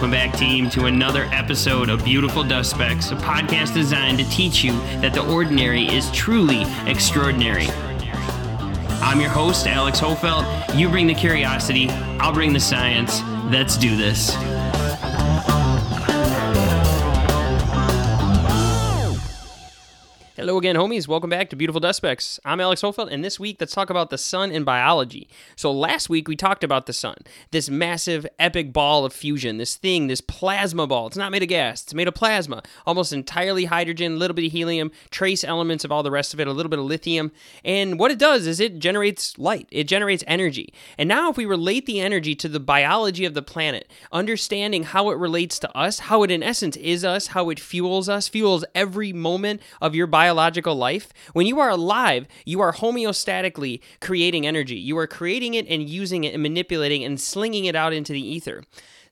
Welcome 0.00 0.12
back, 0.12 0.38
team, 0.38 0.70
to 0.70 0.86
another 0.86 1.24
episode 1.24 1.90
of 1.90 2.02
Beautiful 2.02 2.42
Dust 2.42 2.70
Specks, 2.70 3.10
a 3.10 3.16
podcast 3.16 3.74
designed 3.74 4.16
to 4.16 4.24
teach 4.30 4.64
you 4.64 4.72
that 5.02 5.12
the 5.12 5.22
ordinary 5.30 5.86
is 5.88 6.10
truly 6.12 6.62
extraordinary. 6.86 7.66
I'm 9.02 9.20
your 9.20 9.28
host, 9.28 9.66
Alex 9.66 10.00
Hofelt. 10.00 10.74
You 10.74 10.88
bring 10.88 11.06
the 11.06 11.14
curiosity, 11.14 11.90
I'll 12.18 12.32
bring 12.32 12.54
the 12.54 12.60
science. 12.60 13.20
Let's 13.50 13.76
do 13.76 13.94
this. 13.94 14.34
Hello 20.40 20.56
again, 20.56 20.74
homies. 20.74 21.06
Welcome 21.06 21.28
back 21.28 21.50
to 21.50 21.56
Beautiful 21.56 21.80
Dust 21.80 21.98
Specks. 21.98 22.40
I'm 22.46 22.62
Alex 22.62 22.80
Hofeld, 22.80 23.12
and 23.12 23.22
this 23.22 23.38
week 23.38 23.58
let's 23.60 23.74
talk 23.74 23.90
about 23.90 24.08
the 24.08 24.16
sun 24.16 24.50
and 24.50 24.64
biology. 24.64 25.28
So 25.54 25.70
last 25.70 26.08
week 26.08 26.28
we 26.28 26.34
talked 26.34 26.64
about 26.64 26.86
the 26.86 26.94
sun, 26.94 27.16
this 27.50 27.68
massive, 27.68 28.26
epic 28.38 28.72
ball 28.72 29.04
of 29.04 29.12
fusion, 29.12 29.58
this 29.58 29.76
thing, 29.76 30.06
this 30.06 30.22
plasma 30.22 30.86
ball. 30.86 31.08
It's 31.08 31.18
not 31.18 31.30
made 31.30 31.42
of 31.42 31.50
gas; 31.50 31.82
it's 31.82 31.92
made 31.92 32.08
of 32.08 32.14
plasma, 32.14 32.62
almost 32.86 33.12
entirely 33.12 33.66
hydrogen, 33.66 34.14
a 34.14 34.16
little 34.16 34.34
bit 34.34 34.46
of 34.46 34.52
helium, 34.52 34.92
trace 35.10 35.44
elements 35.44 35.84
of 35.84 35.92
all 35.92 36.02
the 36.02 36.10
rest 36.10 36.32
of 36.32 36.40
it, 36.40 36.46
a 36.46 36.52
little 36.52 36.70
bit 36.70 36.78
of 36.78 36.86
lithium. 36.86 37.32
And 37.62 37.98
what 37.98 38.10
it 38.10 38.18
does 38.18 38.46
is 38.46 38.60
it 38.60 38.78
generates 38.78 39.38
light. 39.38 39.68
It 39.70 39.84
generates 39.84 40.24
energy. 40.26 40.72
And 40.96 41.06
now, 41.06 41.28
if 41.28 41.36
we 41.36 41.44
relate 41.44 41.84
the 41.84 42.00
energy 42.00 42.34
to 42.36 42.48
the 42.48 42.60
biology 42.60 43.26
of 43.26 43.34
the 43.34 43.42
planet, 43.42 43.90
understanding 44.10 44.84
how 44.84 45.10
it 45.10 45.18
relates 45.18 45.58
to 45.58 45.76
us, 45.76 45.98
how 45.98 46.22
it 46.22 46.30
in 46.30 46.42
essence 46.42 46.78
is 46.78 47.04
us, 47.04 47.26
how 47.26 47.50
it 47.50 47.60
fuels 47.60 48.08
us, 48.08 48.26
fuels 48.26 48.64
every 48.74 49.12
moment 49.12 49.60
of 49.82 49.94
your 49.94 50.06
biology 50.06 50.29
biological 50.30 50.76
life, 50.76 51.12
when 51.32 51.46
you 51.46 51.58
are 51.58 51.70
alive, 51.70 52.28
you 52.44 52.60
are 52.60 52.72
homeostatically 52.72 53.80
creating 54.00 54.46
energy. 54.46 54.76
You 54.76 54.96
are 54.98 55.08
creating 55.08 55.54
it 55.54 55.66
and 55.68 55.88
using 55.88 56.22
it 56.22 56.34
and 56.34 56.42
manipulating 56.42 57.02
and 57.02 57.20
slinging 57.20 57.64
it 57.64 57.74
out 57.74 57.92
into 57.92 58.12
the 58.12 58.20
ether. 58.20 58.62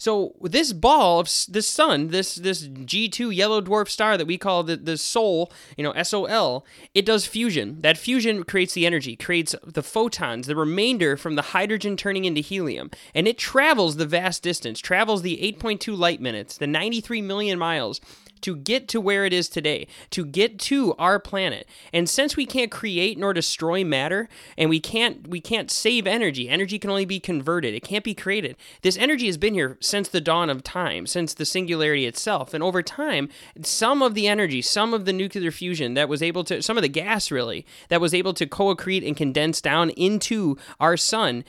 So 0.01 0.37
this 0.41 0.73
ball 0.73 1.19
of 1.19 1.27
this 1.49 1.69
sun, 1.69 2.09
this 2.09 2.37
this 2.37 2.69
G2 2.69 3.35
yellow 3.35 3.61
dwarf 3.61 3.89
star 3.89 4.17
that 4.17 4.29
we 4.29 4.39
call 4.39 4.63
the 4.63 4.77
the 4.77 4.97
Sol, 4.97 5.51
you 5.77 5.83
know, 5.83 5.93
SOL, 6.05 6.65
it 6.95 7.05
does 7.05 7.27
fusion. 7.27 7.81
That 7.81 7.99
fusion 7.99 8.45
creates 8.45 8.75
the 8.75 8.87
energy, 8.87 9.17
creates 9.17 9.57
the 9.65 9.83
photons, 9.83 10.47
the 10.47 10.55
remainder 10.55 11.17
from 11.17 11.35
the 11.35 11.51
hydrogen 11.51 11.97
turning 11.97 12.27
into 12.27 12.41
helium, 12.41 12.93
and 13.13 13.27
it 13.27 13.39
travels 13.39 13.97
the 13.97 14.07
vast 14.07 14.45
distance, 14.45 14.79
travels 14.79 15.23
the 15.23 15.39
8.2 15.61 15.99
light 15.99 16.21
minutes, 16.21 16.57
the 16.57 16.69
93 16.69 17.21
million 17.21 17.59
miles 17.59 18.01
to 18.39 18.57
get 18.57 18.89
to 18.89 19.01
where 19.01 19.25
it 19.25 19.33
is 19.33 19.49
today, 19.49 19.87
to 20.11 20.25
get 20.25 20.59
to 20.61 20.95
our 20.95 21.19
planet. 21.19 21.69
And 21.93 22.09
since 22.09 22.37
we 22.37 22.47
can't 22.47 22.71
create 22.71 23.19
nor 23.19 23.33
destroy 23.33 23.85
matter, 23.85 24.29
and 24.57 24.71
we 24.71 24.81
can't 24.81 25.29
we 25.29 25.41
can't 25.41 25.71
save 25.71 26.07
energy, 26.07 26.49
energy 26.49 26.79
can 26.79 26.91
only 26.91 27.05
be 27.05 27.21
converted. 27.21 27.75
It 27.75 27.83
can't 27.83 28.05
be 28.05 28.15
created. 28.15 28.57
This 28.83 28.97
energy 28.97 29.27
has 29.27 29.37
been 29.37 29.55
here 29.55 29.77
since 29.81 30.09
the 30.09 30.21
dawn 30.21 30.51
of 30.51 30.63
time, 30.63 31.07
since 31.07 31.35
the 31.35 31.45
singularity 31.45 32.07
itself. 32.07 32.55
And 32.55 32.63
over 32.63 32.83
time, 32.83 33.29
some 33.63 34.03
of 34.03 34.15
the 34.15 34.29
energy, 34.29 34.63
some 34.63 34.95
of 34.95 35.05
the 35.05 35.13
nuclear 35.13 35.51
fusion 35.51 35.95
that 35.95 36.09
was 36.09 36.23
able 36.23 36.45
to 36.45 36.63
some 36.63 36.77
of 36.77 36.83
the 36.83 36.89
gas 36.89 37.31
really 37.31 37.67
that 37.89 38.01
was 38.01 38.15
able 38.15 38.35
to 38.35 38.47
co-accrete 38.47 39.07
and 39.07 39.17
condense 39.17 39.61
down 39.61 39.91
into 39.91 40.57
our 40.81 40.97
sun 40.97 41.45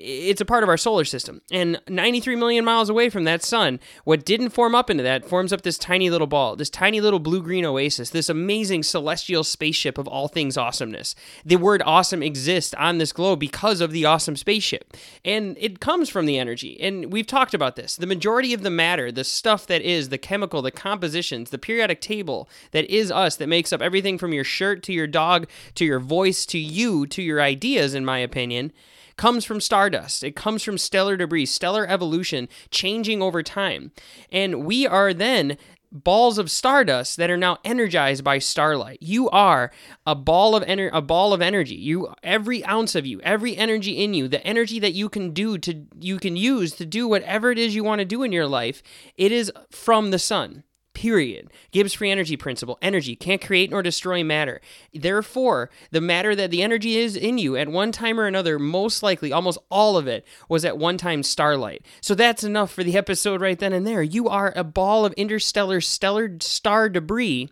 it's 0.00 0.40
a 0.40 0.44
part 0.44 0.62
of 0.62 0.68
our 0.68 0.76
solar 0.76 1.04
system. 1.04 1.40
And 1.50 1.80
93 1.88 2.36
million 2.36 2.64
miles 2.64 2.88
away 2.88 3.10
from 3.10 3.24
that 3.24 3.42
sun, 3.42 3.80
what 4.04 4.24
didn't 4.24 4.50
form 4.50 4.74
up 4.74 4.90
into 4.90 5.02
that 5.02 5.24
forms 5.24 5.52
up 5.52 5.62
this 5.62 5.78
tiny 5.78 6.10
little 6.10 6.26
ball, 6.26 6.56
this 6.56 6.70
tiny 6.70 7.00
little 7.00 7.18
blue 7.18 7.42
green 7.42 7.64
oasis, 7.64 8.10
this 8.10 8.28
amazing 8.28 8.82
celestial 8.82 9.44
spaceship 9.44 9.98
of 9.98 10.06
all 10.06 10.28
things 10.28 10.56
awesomeness. 10.56 11.14
The 11.44 11.56
word 11.56 11.82
awesome 11.84 12.22
exists 12.22 12.74
on 12.74 12.98
this 12.98 13.12
globe 13.12 13.40
because 13.40 13.80
of 13.80 13.92
the 13.92 14.04
awesome 14.04 14.36
spaceship. 14.36 14.96
And 15.24 15.56
it 15.58 15.80
comes 15.80 16.08
from 16.08 16.26
the 16.26 16.38
energy. 16.38 16.80
And 16.80 17.12
we've 17.12 17.26
talked 17.26 17.54
about 17.54 17.76
this. 17.76 17.96
The 17.96 18.06
majority 18.06 18.54
of 18.54 18.62
the 18.62 18.70
matter, 18.70 19.10
the 19.10 19.24
stuff 19.24 19.66
that 19.66 19.82
is, 19.82 20.08
the 20.08 20.18
chemical, 20.18 20.62
the 20.62 20.70
compositions, 20.70 21.50
the 21.50 21.58
periodic 21.58 22.00
table 22.00 22.48
that 22.70 22.84
is 22.86 23.10
us, 23.10 23.36
that 23.36 23.48
makes 23.48 23.72
up 23.72 23.82
everything 23.82 24.18
from 24.18 24.32
your 24.32 24.44
shirt 24.44 24.82
to 24.84 24.92
your 24.92 25.06
dog 25.06 25.48
to 25.74 25.84
your 25.84 26.00
voice 26.00 26.46
to 26.46 26.58
you 26.58 27.06
to 27.06 27.22
your 27.22 27.40
ideas, 27.40 27.94
in 27.94 28.04
my 28.04 28.18
opinion 28.18 28.72
comes 29.18 29.44
from 29.44 29.60
stardust. 29.60 30.24
It 30.24 30.34
comes 30.34 30.62
from 30.62 30.78
stellar 30.78 31.16
debris, 31.16 31.46
stellar 31.46 31.86
evolution 31.86 32.48
changing 32.70 33.20
over 33.20 33.42
time. 33.42 33.92
And 34.32 34.64
we 34.64 34.86
are 34.86 35.12
then 35.12 35.58
balls 35.90 36.38
of 36.38 36.50
stardust 36.50 37.16
that 37.16 37.30
are 37.30 37.36
now 37.36 37.58
energized 37.64 38.22
by 38.22 38.38
starlight. 38.38 38.98
You 39.02 39.28
are 39.30 39.70
a 40.06 40.14
ball 40.14 40.54
of 40.54 40.62
ener- 40.64 40.90
a 40.92 41.02
ball 41.02 41.32
of 41.32 41.42
energy. 41.42 41.74
You 41.74 42.14
every 42.22 42.64
ounce 42.64 42.94
of 42.94 43.06
you, 43.06 43.20
every 43.22 43.56
energy 43.56 44.02
in 44.02 44.14
you, 44.14 44.28
the 44.28 44.46
energy 44.46 44.78
that 44.78 44.92
you 44.92 45.08
can 45.08 45.32
do 45.32 45.58
to 45.58 45.86
you 45.98 46.18
can 46.18 46.36
use 46.36 46.72
to 46.72 46.86
do 46.86 47.08
whatever 47.08 47.50
it 47.50 47.58
is 47.58 47.74
you 47.74 47.84
want 47.84 48.00
to 48.00 48.04
do 48.04 48.22
in 48.22 48.32
your 48.32 48.46
life, 48.46 48.82
it 49.16 49.32
is 49.32 49.52
from 49.70 50.10
the 50.10 50.18
sun 50.18 50.62
period. 50.98 51.52
Gibbs 51.70 51.94
free 51.94 52.10
energy 52.10 52.36
principle. 52.36 52.76
Energy 52.82 53.14
can't 53.14 53.40
create 53.40 53.70
nor 53.70 53.84
destroy 53.84 54.24
matter. 54.24 54.60
Therefore, 54.92 55.70
the 55.92 56.00
matter 56.00 56.34
that 56.34 56.50
the 56.50 56.60
energy 56.60 56.96
is 56.96 57.14
in 57.14 57.38
you 57.38 57.56
at 57.56 57.68
one 57.68 57.92
time 57.92 58.18
or 58.18 58.26
another, 58.26 58.58
most 58.58 59.00
likely, 59.00 59.30
almost 59.32 59.58
all 59.70 59.96
of 59.96 60.08
it, 60.08 60.26
was 60.48 60.64
at 60.64 60.76
one 60.76 60.98
time 60.98 61.22
starlight. 61.22 61.86
So 62.00 62.16
that's 62.16 62.42
enough 62.42 62.72
for 62.72 62.82
the 62.82 62.96
episode 62.96 63.40
right 63.40 63.56
then 63.56 63.72
and 63.72 63.86
there. 63.86 64.02
You 64.02 64.28
are 64.28 64.52
a 64.56 64.64
ball 64.64 65.04
of 65.04 65.12
interstellar 65.12 65.80
stellar 65.80 66.36
star 66.40 66.88
debris 66.88 67.48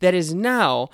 that 0.00 0.12
is 0.12 0.34
now 0.34 0.88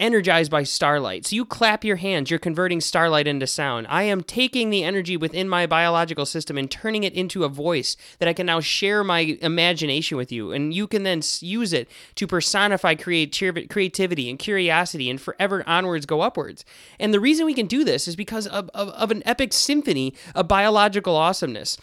energized 0.00 0.50
by 0.50 0.62
starlight. 0.62 1.26
So 1.26 1.36
you 1.36 1.44
clap 1.44 1.84
your 1.84 1.96
hands, 1.96 2.30
you're 2.30 2.38
converting 2.38 2.80
starlight 2.80 3.26
into 3.26 3.46
sound. 3.46 3.86
I 3.88 4.04
am 4.04 4.22
taking 4.22 4.70
the 4.70 4.84
energy 4.84 5.16
within 5.16 5.48
my 5.48 5.66
biological 5.66 6.26
system 6.26 6.56
and 6.56 6.70
turning 6.70 7.04
it 7.04 7.14
into 7.14 7.44
a 7.44 7.48
voice 7.48 7.96
that 8.18 8.28
I 8.28 8.32
can 8.32 8.46
now 8.46 8.60
share 8.60 9.02
my 9.02 9.20
imagination 9.40 10.16
with 10.16 10.30
you. 10.30 10.52
And 10.52 10.72
you 10.72 10.86
can 10.86 11.02
then 11.02 11.22
use 11.40 11.72
it 11.72 11.88
to 12.14 12.26
personify 12.26 12.94
creativity 12.94 14.30
and 14.30 14.38
curiosity 14.38 15.10
and 15.10 15.20
forever 15.20 15.64
onwards 15.66 16.06
go 16.06 16.20
upwards. 16.20 16.64
And 16.98 17.12
the 17.12 17.20
reason 17.20 17.46
we 17.46 17.54
can 17.54 17.66
do 17.66 17.84
this 17.84 18.06
is 18.06 18.16
because 18.16 18.46
of, 18.46 18.70
of, 18.74 18.90
of 18.90 19.10
an 19.10 19.22
epic 19.26 19.52
symphony 19.52 20.14
of 20.34 20.48
biological 20.48 21.16
awesomeness. 21.16 21.76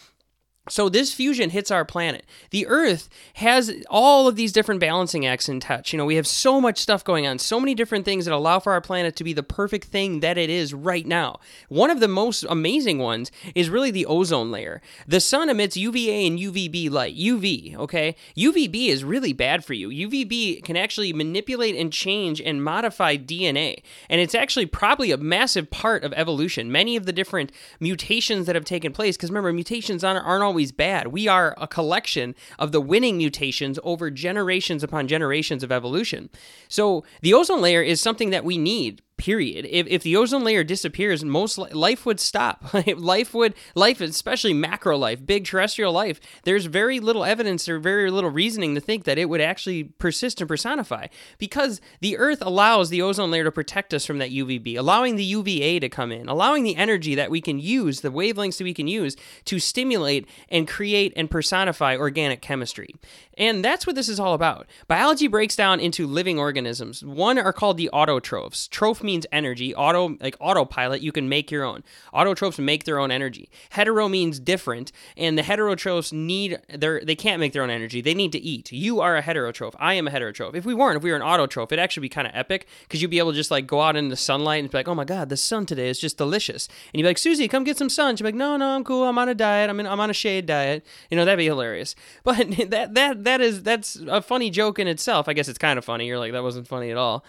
So 0.68 0.88
this 0.88 1.12
fusion 1.12 1.50
hits 1.50 1.70
our 1.70 1.84
planet. 1.84 2.24
The 2.50 2.66
Earth 2.66 3.08
has 3.34 3.72
all 3.88 4.26
of 4.26 4.36
these 4.36 4.52
different 4.52 4.80
balancing 4.80 5.24
acts 5.24 5.48
in 5.48 5.60
touch. 5.60 5.92
You 5.92 5.96
know, 5.96 6.04
we 6.04 6.16
have 6.16 6.26
so 6.26 6.60
much 6.60 6.78
stuff 6.78 7.04
going 7.04 7.26
on, 7.26 7.38
so 7.38 7.60
many 7.60 7.74
different 7.74 8.04
things 8.04 8.24
that 8.24 8.34
allow 8.34 8.58
for 8.58 8.72
our 8.72 8.80
planet 8.80 9.14
to 9.16 9.24
be 9.24 9.32
the 9.32 9.42
perfect 9.42 9.86
thing 9.86 10.20
that 10.20 10.36
it 10.36 10.50
is 10.50 10.74
right 10.74 11.06
now. 11.06 11.38
One 11.68 11.90
of 11.90 12.00
the 12.00 12.08
most 12.08 12.44
amazing 12.48 12.98
ones 12.98 13.30
is 13.54 13.70
really 13.70 13.90
the 13.90 14.06
ozone 14.06 14.50
layer. 14.50 14.82
The 15.06 15.20
sun 15.20 15.48
emits 15.48 15.76
UVA 15.76 16.26
and 16.26 16.38
UVB 16.38 16.90
light. 16.90 17.16
UV, 17.16 17.76
okay? 17.76 18.16
UVB 18.36 18.88
is 18.88 19.04
really 19.04 19.32
bad 19.32 19.64
for 19.64 19.74
you. 19.74 19.88
UVB 19.88 20.64
can 20.64 20.76
actually 20.76 21.12
manipulate 21.12 21.76
and 21.76 21.92
change 21.92 22.40
and 22.40 22.64
modify 22.64 23.16
DNA. 23.16 23.82
And 24.10 24.20
it's 24.20 24.34
actually 24.34 24.66
probably 24.66 25.12
a 25.12 25.16
massive 25.16 25.70
part 25.70 26.02
of 26.02 26.12
evolution. 26.14 26.72
Many 26.72 26.96
of 26.96 27.06
the 27.06 27.12
different 27.12 27.52
mutations 27.78 28.46
that 28.46 28.56
have 28.56 28.64
taken 28.64 28.92
place, 28.92 29.16
because 29.16 29.30
remember, 29.30 29.52
mutations 29.52 30.02
aren't, 30.02 30.26
aren't 30.26 30.42
always 30.42 30.55
always 30.56 30.72
bad. 30.72 31.08
We 31.08 31.28
are 31.28 31.54
a 31.58 31.68
collection 31.68 32.34
of 32.58 32.72
the 32.72 32.80
winning 32.80 33.18
mutations 33.18 33.78
over 33.82 34.10
generations 34.10 34.82
upon 34.82 35.06
generations 35.06 35.62
of 35.62 35.70
evolution. 35.70 36.30
So 36.66 37.04
the 37.20 37.34
ozone 37.34 37.60
layer 37.60 37.82
is 37.82 38.00
something 38.00 38.30
that 38.30 38.42
we 38.42 38.56
need 38.56 39.02
period. 39.16 39.66
If, 39.70 39.86
if 39.86 40.02
the 40.02 40.16
ozone 40.16 40.44
layer 40.44 40.64
disappears 40.64 41.24
most 41.24 41.58
li- 41.58 41.70
life 41.72 42.04
would 42.06 42.20
stop. 42.20 42.74
Life 42.96 43.34
would 43.34 43.54
life 43.74 44.00
especially 44.00 44.52
macro 44.52 44.96
life 44.96 45.24
big 45.24 45.44
terrestrial 45.44 45.92
life 45.92 46.20
there's 46.44 46.66
very 46.66 47.00
little 47.00 47.24
evidence 47.24 47.68
or 47.68 47.78
very 47.78 48.10
little 48.10 48.30
reasoning 48.30 48.74
to 48.74 48.80
think 48.80 49.04
that 49.04 49.18
it 49.18 49.28
would 49.28 49.40
actually 49.40 49.84
persist 49.84 50.40
and 50.40 50.48
personify 50.48 51.06
because 51.38 51.80
the 52.00 52.16
earth 52.16 52.38
allows 52.40 52.90
the 52.90 53.02
ozone 53.02 53.30
layer 53.30 53.44
to 53.44 53.52
protect 53.52 53.92
us 53.94 54.04
from 54.04 54.18
that 54.18 54.30
uvb 54.30 54.76
allowing 54.76 55.16
the 55.16 55.24
uva 55.24 55.80
to 55.80 55.88
come 55.88 56.12
in 56.12 56.28
allowing 56.28 56.64
the 56.64 56.76
energy 56.76 57.14
that 57.14 57.30
we 57.30 57.40
can 57.40 57.58
use 57.58 58.00
the 58.00 58.10
wavelengths 58.10 58.58
that 58.58 58.64
we 58.64 58.74
can 58.74 58.88
use 58.88 59.16
to 59.44 59.58
stimulate 59.58 60.28
and 60.48 60.68
create 60.68 61.12
and 61.16 61.30
personify 61.30 61.96
organic 61.96 62.40
chemistry 62.40 62.94
and 63.36 63.64
that's 63.64 63.86
what 63.86 63.96
this 63.96 64.08
is 64.08 64.20
all 64.20 64.34
about 64.34 64.66
biology 64.88 65.26
breaks 65.26 65.56
down 65.56 65.80
into 65.80 66.06
living 66.06 66.38
organisms 66.38 67.04
one 67.04 67.38
are 67.38 67.52
called 67.52 67.76
the 67.76 67.90
autotrophs 67.92 68.68
troph 68.68 69.02
means 69.02 69.26
energy. 69.32 69.74
Auto, 69.74 70.16
like 70.20 70.36
autopilot, 70.40 71.00
you 71.00 71.12
can 71.12 71.28
make 71.28 71.50
your 71.50 71.64
own. 71.64 71.84
Autotrophs 72.12 72.62
make 72.62 72.84
their 72.84 72.98
own 72.98 73.10
energy. 73.10 73.48
Hetero 73.70 74.08
means 74.08 74.38
different, 74.38 74.92
and 75.16 75.38
the 75.38 75.42
heterotrophs 75.42 76.12
need 76.12 76.58
their 76.68 77.00
they 77.04 77.14
can't 77.14 77.40
make 77.40 77.52
their 77.52 77.62
own 77.62 77.70
energy. 77.70 78.00
They 78.00 78.14
need 78.14 78.32
to 78.32 78.38
eat. 78.38 78.72
You 78.72 79.00
are 79.00 79.16
a 79.16 79.22
heterotroph. 79.22 79.74
I 79.78 79.94
am 79.94 80.08
a 80.08 80.10
heterotroph. 80.10 80.54
If 80.54 80.64
we 80.64 80.74
weren't, 80.74 80.96
if 80.96 81.02
we 81.02 81.10
were 81.10 81.16
an 81.16 81.22
autotroph, 81.22 81.66
it'd 81.66 81.78
actually 81.78 82.02
be 82.02 82.08
kind 82.08 82.26
of 82.26 82.34
epic 82.34 82.66
because 82.82 83.00
you'd 83.02 83.10
be 83.10 83.18
able 83.18 83.32
to 83.32 83.36
just 83.36 83.50
like 83.50 83.66
go 83.66 83.80
out 83.80 83.96
in 83.96 84.08
the 84.08 84.16
sunlight 84.16 84.60
and 84.60 84.70
be 84.70 84.78
like, 84.78 84.88
oh 84.88 84.94
my 84.94 85.04
god, 85.04 85.28
the 85.28 85.36
sun 85.36 85.66
today 85.66 85.88
is 85.88 85.98
just 85.98 86.16
delicious. 86.18 86.68
And 86.92 86.98
you'd 86.98 87.04
be 87.04 87.08
like, 87.08 87.18
Susie, 87.18 87.48
come 87.48 87.64
get 87.64 87.78
some 87.78 87.88
sun. 87.88 88.16
She'd 88.16 88.24
be 88.24 88.28
like, 88.28 88.34
no, 88.34 88.56
no, 88.56 88.68
I'm 88.70 88.84
cool. 88.84 89.04
I'm 89.04 89.18
on 89.18 89.28
a 89.28 89.34
diet. 89.34 89.70
I'm 89.70 89.80
in, 89.80 89.86
I'm 89.86 90.00
on 90.00 90.10
a 90.10 90.14
shade 90.14 90.46
diet. 90.46 90.84
You 91.10 91.16
know 91.16 91.24
that'd 91.24 91.38
be 91.38 91.46
hilarious. 91.46 91.94
But 92.26 92.50
that 92.70 92.94
that 92.94 93.22
that 93.26 93.40
is 93.40 93.62
that's 93.62 93.96
a 94.08 94.22
funny 94.22 94.50
joke 94.50 94.78
in 94.78 94.88
itself. 94.88 95.28
I 95.28 95.32
guess 95.32 95.48
it's 95.48 95.58
kind 95.58 95.78
of 95.78 95.84
funny. 95.84 96.06
You're 96.06 96.18
like, 96.18 96.32
that 96.32 96.42
wasn't 96.42 96.66
funny 96.66 96.90
at 96.90 96.96
all. 96.96 97.24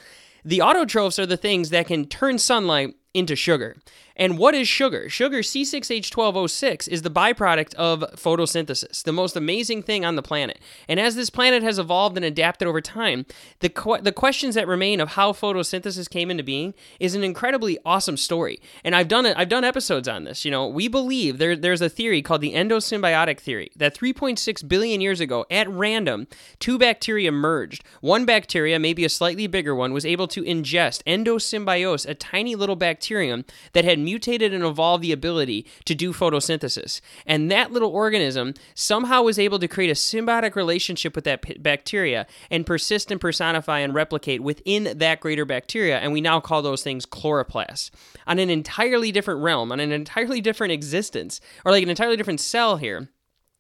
The 0.46 0.60
autotrophs 0.60 1.20
are 1.20 1.26
the 1.26 1.38
things 1.38 1.72
that 1.72 1.88
can 1.88 2.06
turn 2.06 2.38
sunlight 2.38 2.96
into 3.14 3.36
sugar. 3.36 3.76
And 4.18 4.38
what 4.38 4.56
is 4.56 4.68
sugar? 4.68 5.08
Sugar, 5.10 5.40
C6H12O6, 5.40 6.88
is 6.90 7.04
the 7.04 7.12
byproduct 7.12 7.76
of 7.76 8.02
photosynthesis, 8.16 9.04
the 9.04 9.14
most 9.14 9.36
amazing 9.36 9.84
thing 9.84 10.04
on 10.04 10.16
the 10.16 10.24
planet. 10.24 10.60
And 10.88 11.00
as 11.00 11.16
this 11.16 11.30
planet 11.30 11.62
has 11.62 11.78
evolved 11.78 12.18
and 12.18 12.26
adapted 12.26 12.68
over 12.68 12.82
time, 12.82 13.26
the, 13.60 13.70
que- 13.70 14.02
the 14.02 14.12
questions 14.12 14.56
that 14.56 14.68
remain 14.68 15.00
of 15.00 15.10
how 15.10 15.32
photosynthesis 15.32 16.10
came 16.10 16.32
into 16.32 16.44
being 16.44 16.74
is 17.00 17.14
an 17.14 17.24
incredibly 17.24 17.78
awesome 17.86 18.18
story. 18.18 18.60
And 18.84 18.96
I've 18.96 19.08
done 19.08 19.28
I've 19.28 19.50
done 19.50 19.64
episodes 19.64 20.08
on 20.08 20.24
this. 20.24 20.46
You 20.46 20.52
know, 20.52 20.68
we 20.68 20.88
believe 20.88 21.38
there, 21.38 21.56
there's 21.56 21.82
a 21.82 21.90
theory 21.90 22.22
called 22.22 22.42
the 22.42 22.54
endosymbiotic 22.54 23.40
theory 23.40 23.70
that 23.76 23.96
3.6 23.96 24.68
billion 24.68 25.02
years 25.02 25.20
ago, 25.20 25.46
at 25.52 25.70
random, 25.70 26.28
two 26.60 26.80
bacteria 26.80 27.32
merged. 27.32 27.84
One 28.02 28.26
bacteria, 28.26 28.80
maybe 28.80 29.06
a 29.06 29.10
slightly 29.10 29.46
bigger 29.48 29.76
one, 29.76 29.94
was 29.94 30.06
able 30.06 30.28
to 30.30 30.42
ingest 30.44 31.04
endosymbiose, 31.04 32.08
a 32.08 32.16
tiny 32.16 32.56
little 32.56 32.76
bacterium 32.76 33.46
that 33.74 33.86
had 33.86 34.00
mutated 34.08 34.54
and 34.54 34.64
evolved 34.64 35.04
the 35.04 35.12
ability 35.12 35.66
to 35.84 35.94
do 35.94 36.14
photosynthesis. 36.14 37.02
And 37.26 37.52
that 37.52 37.74
little 37.74 37.92
organism 37.92 38.54
somehow 38.74 39.22
was 39.22 39.38
able 39.38 39.60
to 39.60 39.68
create 39.68 39.90
a 39.90 39.94
symbiotic 39.94 40.56
relationship 40.56 41.14
with 41.14 41.26
that 41.26 41.42
p- 41.42 41.58
bacteria 41.58 42.26
and 42.50 42.66
persist 42.66 43.12
and 43.12 43.20
personify 43.20 43.80
and 43.80 43.94
replicate 43.94 44.42
within 44.42 44.98
that 44.98 45.20
greater 45.20 45.44
bacteria. 45.44 46.00
And 46.00 46.14
we 46.14 46.22
now 46.22 46.40
call 46.40 46.62
those 46.62 46.84
things 46.84 47.06
chloroplasts. 47.06 47.92
On 48.26 48.40
an 48.40 48.50
entirely 48.50 49.12
different 49.12 49.42
realm, 49.42 49.74
on 49.74 49.82
an 49.82 49.92
entirely 49.92 50.40
different 50.40 50.72
existence, 50.72 51.42
or 51.66 51.74
like 51.74 51.84
an 51.84 51.90
entirely 51.90 52.16
different 52.16 52.40
cell 52.40 52.78
here 52.78 53.10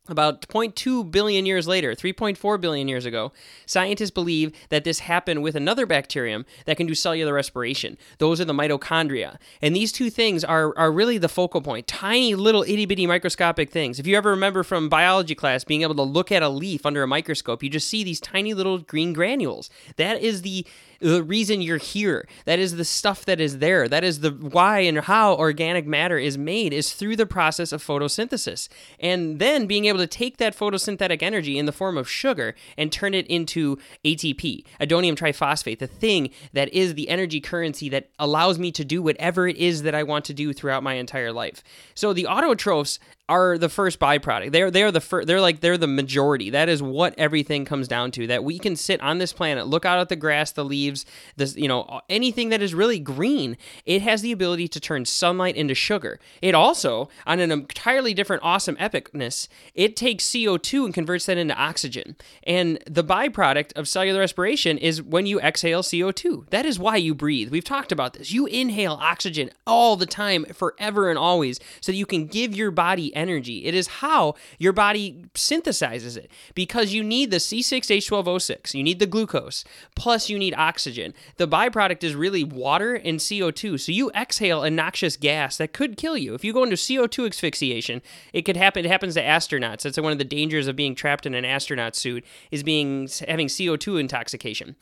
about 0.09 0.47
0.2 0.47 1.11
billion 1.11 1.45
years 1.45 1.67
later, 1.67 1.93
3.4 1.93 2.59
billion 2.59 2.87
years 2.87 3.05
ago, 3.05 3.31
scientists 3.65 4.11
believe 4.11 4.51
that 4.69 4.83
this 4.83 4.99
happened 4.99 5.43
with 5.43 5.55
another 5.55 5.85
bacterium 5.85 6.45
that 6.65 6.77
can 6.77 6.87
do 6.87 6.95
cellular 6.95 7.33
respiration. 7.33 7.97
Those 8.17 8.41
are 8.41 8.45
the 8.45 8.53
mitochondria. 8.53 9.37
And 9.61 9.75
these 9.75 9.91
two 9.91 10.09
things 10.09 10.43
are, 10.43 10.77
are 10.77 10.91
really 10.91 11.17
the 11.17 11.29
focal 11.29 11.61
point 11.61 11.87
tiny 11.87 12.35
little 12.35 12.63
itty 12.63 12.85
bitty 12.85 13.07
microscopic 13.07 13.69
things. 13.69 13.99
If 13.99 14.07
you 14.07 14.17
ever 14.17 14.29
remember 14.29 14.63
from 14.63 14.89
biology 14.89 15.35
class 15.35 15.63
being 15.63 15.81
able 15.81 15.95
to 15.95 16.03
look 16.03 16.31
at 16.31 16.43
a 16.43 16.49
leaf 16.49 16.85
under 16.85 17.03
a 17.03 17.07
microscope, 17.07 17.63
you 17.63 17.69
just 17.69 17.87
see 17.87 18.03
these 18.03 18.19
tiny 18.19 18.53
little 18.53 18.79
green 18.79 19.13
granules. 19.13 19.69
That 19.97 20.21
is 20.21 20.41
the 20.41 20.65
the 20.99 21.23
reason 21.23 21.61
you're 21.61 21.77
here. 21.77 22.27
That 22.45 22.59
is 22.59 22.75
the 22.75 22.85
stuff 22.85 23.25
that 23.25 23.39
is 23.39 23.59
there. 23.59 23.87
That 23.87 24.03
is 24.03 24.21
the 24.21 24.31
why 24.31 24.79
and 24.79 24.99
how 24.99 25.35
organic 25.35 25.85
matter 25.85 26.17
is 26.17 26.37
made 26.37 26.73
is 26.73 26.93
through 26.93 27.15
the 27.15 27.25
process 27.25 27.71
of 27.71 27.83
photosynthesis. 27.83 28.67
And 28.99 29.39
then 29.39 29.67
being 29.67 29.85
able 29.85 29.96
to 29.97 30.07
take 30.07 30.37
that 30.37 30.55
photosynthetic 30.55 31.21
energy 31.21 31.57
in 31.57 31.65
the 31.65 31.71
form 31.71 31.97
of 31.97 32.09
sugar 32.09 32.55
and 32.77 32.91
turn 32.91 33.13
it 33.13 33.27
into 33.27 33.77
ATP, 34.05 34.63
adenosine 34.79 35.15
triphosphate, 35.15 35.79
the 35.79 35.87
thing 35.87 36.29
that 36.53 36.73
is 36.73 36.93
the 36.93 37.09
energy 37.09 37.39
currency 37.39 37.89
that 37.89 38.09
allows 38.19 38.57
me 38.59 38.71
to 38.71 38.85
do 38.85 39.01
whatever 39.01 39.47
it 39.47 39.57
is 39.57 39.83
that 39.83 39.95
I 39.95 40.03
want 40.03 40.25
to 40.25 40.33
do 40.33 40.53
throughout 40.53 40.83
my 40.83 40.93
entire 40.93 41.31
life. 41.31 41.63
So 41.95 42.13
the 42.13 42.25
autotrophs 42.25 42.99
are 43.29 43.57
the 43.57 43.69
first 43.69 43.99
byproduct. 43.99 44.51
They're 44.51 44.71
they're 44.71 44.91
the 44.91 45.01
first, 45.01 45.27
they're 45.27 45.41
like 45.41 45.59
they're 45.59 45.77
the 45.77 45.87
majority. 45.87 46.49
That 46.49 46.69
is 46.69 46.81
what 46.81 47.13
everything 47.17 47.65
comes 47.65 47.87
down 47.87 48.11
to. 48.11 48.27
That 48.27 48.43
we 48.43 48.57
can 48.57 48.75
sit 48.75 49.01
on 49.01 49.17
this 49.17 49.33
planet, 49.33 49.67
look 49.67 49.85
out 49.85 49.99
at 49.99 50.09
the 50.09 50.15
grass, 50.15 50.51
the 50.51 50.63
leaves, 50.63 51.05
this 51.35 51.55
you 51.57 51.67
know 51.67 52.01
anything 52.09 52.49
that 52.49 52.61
is 52.61 52.73
really 52.73 52.99
green. 52.99 53.57
It 53.85 54.01
has 54.01 54.21
the 54.21 54.31
ability 54.31 54.69
to 54.69 54.79
turn 54.79 55.05
sunlight 55.05 55.55
into 55.55 55.75
sugar. 55.75 56.19
It 56.41 56.55
also, 56.55 57.09
on 57.25 57.39
an 57.39 57.51
entirely 57.51 58.13
different 58.13 58.43
awesome 58.43 58.77
epicness, 58.77 59.49
it 59.75 59.95
takes 59.95 60.25
CO2 60.25 60.85
and 60.85 60.93
converts 60.93 61.25
that 61.25 61.37
into 61.37 61.55
oxygen. 61.55 62.15
And 62.43 62.79
the 62.87 63.03
byproduct 63.03 63.73
of 63.73 63.87
cellular 63.87 64.21
respiration 64.21 64.77
is 64.77 65.01
when 65.01 65.25
you 65.25 65.39
exhale 65.41 65.83
CO2. 65.83 66.49
That 66.49 66.65
is 66.65 66.79
why 66.79 66.95
you 66.95 67.13
breathe. 67.13 67.51
We've 67.51 67.63
talked 67.63 67.91
about 67.91 68.13
this. 68.13 68.31
You 68.31 68.45
inhale 68.45 68.97
oxygen 69.01 69.49
all 69.65 69.97
the 69.97 70.05
time, 70.05 70.45
forever 70.45 71.09
and 71.09 71.19
always, 71.19 71.59
so 71.81 71.91
that 71.91 71.97
you 71.97 72.05
can 72.05 72.27
give 72.27 72.55
your 72.55 72.71
body 72.71 73.15
energy. 73.17 73.65
It 73.65 73.73
is 73.73 73.87
how 73.87 74.35
your 74.57 74.73
body 74.73 75.25
synthesizes 75.33 76.15
it 76.15 76.31
because 76.55 76.93
you 76.93 77.03
need 77.03 77.31
the 77.31 77.37
C6H12O6, 77.37 78.73
you 78.73 78.83
need 78.83 78.99
the 78.99 79.07
glucose, 79.07 79.65
plus 79.95 80.29
you 80.29 80.37
need 80.37 80.53
oxygen. 80.55 81.13
The 81.37 81.47
byproduct 81.47 82.03
is 82.03 82.15
really 82.15 82.43
water 82.43 82.93
and 82.95 83.19
CO2. 83.19 83.79
So 83.79 83.91
you 83.91 84.11
exhale 84.11 84.63
a 84.63 84.69
noxious 84.69 85.17
gas 85.17 85.57
that 85.57 85.73
could 85.73 85.97
kill 85.97 86.17
you. 86.17 86.33
If 86.33 86.45
you 86.45 86.53
go 86.53 86.63
into 86.63 86.75
CO2 86.75 87.27
asphyxiation, 87.27 88.01
it 88.31 88.43
could 88.43 88.57
happen. 88.57 88.85
It 88.85 88.91
happens 88.91 89.15
to 89.15 89.23
astronauts. 89.23 89.81
That's 89.81 89.99
one 89.99 90.11
of 90.11 90.19
the 90.19 90.23
dangers 90.23 90.67
of 90.67 90.75
being 90.75 90.95
trapped 90.95 91.25
in 91.25 91.33
an 91.33 91.45
astronaut 91.45 91.95
suit 91.95 92.23
is 92.51 92.63
being 92.63 93.09
having 93.27 93.47
CO2 93.47 93.99
intoxication. 93.99 94.75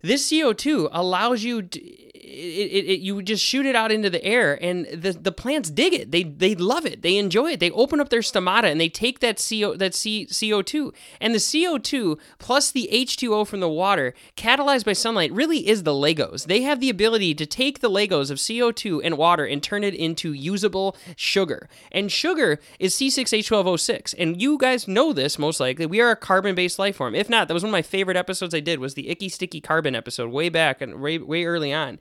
This 0.00 0.30
CO2 0.30 0.88
allows 0.92 1.42
you 1.42 1.62
to, 1.62 1.80
it, 2.28 2.72
it, 2.72 2.90
it, 2.90 3.00
you 3.00 3.20
just 3.22 3.44
shoot 3.44 3.66
it 3.66 3.74
out 3.74 3.90
into 3.90 4.10
the 4.10 4.24
air 4.24 4.62
and 4.62 4.86
the, 4.86 5.12
the 5.12 5.32
plants 5.32 5.70
dig 5.70 5.94
it. 5.94 6.12
They 6.12 6.22
they 6.22 6.54
love 6.54 6.86
it. 6.86 7.02
They 7.02 7.16
enjoy 7.16 7.52
it. 7.52 7.60
They 7.60 7.70
open 7.70 8.00
up 8.00 8.10
their 8.10 8.20
stomata 8.20 8.70
and 8.70 8.80
they 8.80 8.88
take 8.88 9.20
that 9.20 9.36
CO 9.36 9.74
that 9.76 9.94
C, 9.94 10.26
CO2 10.26 10.92
and 11.20 11.34
the 11.34 11.38
CO2 11.38 12.18
plus 12.38 12.70
the 12.70 12.88
H2O 12.92 13.46
from 13.46 13.60
the 13.60 13.68
water 13.68 14.14
catalyzed 14.36 14.84
by 14.84 14.92
sunlight 14.92 15.32
really 15.32 15.68
is 15.68 15.82
the 15.82 15.92
Legos. 15.92 16.46
They 16.46 16.62
have 16.62 16.80
the 16.80 16.90
ability 16.90 17.34
to 17.34 17.46
take 17.46 17.80
the 17.80 17.90
Legos 17.90 18.30
of 18.30 18.38
CO2 18.38 19.00
and 19.02 19.16
water 19.16 19.44
and 19.44 19.62
turn 19.62 19.82
it 19.82 19.94
into 19.94 20.32
usable 20.32 20.96
sugar. 21.16 21.68
And 21.90 22.12
sugar 22.12 22.60
is 22.78 22.94
C6H12O6. 22.94 24.14
And 24.18 24.40
you 24.40 24.58
guys 24.58 24.86
know 24.86 25.12
this 25.12 25.38
most 25.38 25.60
likely. 25.60 25.86
We 25.86 26.00
are 26.00 26.10
a 26.10 26.16
carbon-based 26.16 26.78
life 26.78 26.96
form. 26.96 27.14
If 27.14 27.28
not, 27.28 27.48
that 27.48 27.54
was 27.54 27.62
one 27.62 27.70
of 27.70 27.72
my 27.72 27.82
favorite 27.82 28.16
episodes 28.16 28.54
I 28.54 28.60
did 28.60 28.78
was 28.80 28.94
the 28.94 29.08
icky 29.08 29.28
sticky 29.28 29.60
carbon 29.60 29.87
episode 29.94 30.30
way 30.30 30.48
back 30.48 30.80
and 30.80 31.00
way, 31.00 31.18
way 31.18 31.44
early 31.44 31.72
on. 31.72 31.98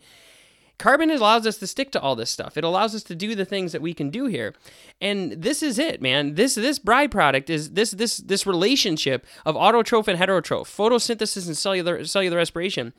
Carbon 0.77 1.09
allows 1.09 1.47
us 1.47 1.57
to 1.57 1.65
stick 1.65 1.91
to 1.91 2.01
all 2.01 2.15
this 2.15 2.29
stuff. 2.29 2.55
It 2.55 2.63
allows 2.63 2.93
us 2.93 3.01
to 3.03 3.15
do 3.15 3.33
the 3.33 3.45
things 3.45 3.71
that 3.71 3.81
we 3.81 3.95
can 3.95 4.11
do 4.11 4.27
here. 4.27 4.53
And 5.01 5.31
this 5.31 5.63
is 5.63 5.79
it, 5.79 6.03
man. 6.03 6.35
This 6.35 6.53
this 6.53 6.77
byproduct 6.77 7.49
is 7.49 7.71
this 7.71 7.91
this 7.91 8.17
this 8.17 8.45
relationship 8.45 9.25
of 9.43 9.55
autotroph 9.55 10.07
and 10.07 10.19
heterotroph, 10.19 10.67
photosynthesis 10.67 11.47
and 11.47 11.57
cellular 11.57 12.05
cellular 12.05 12.37
respiration 12.37 12.93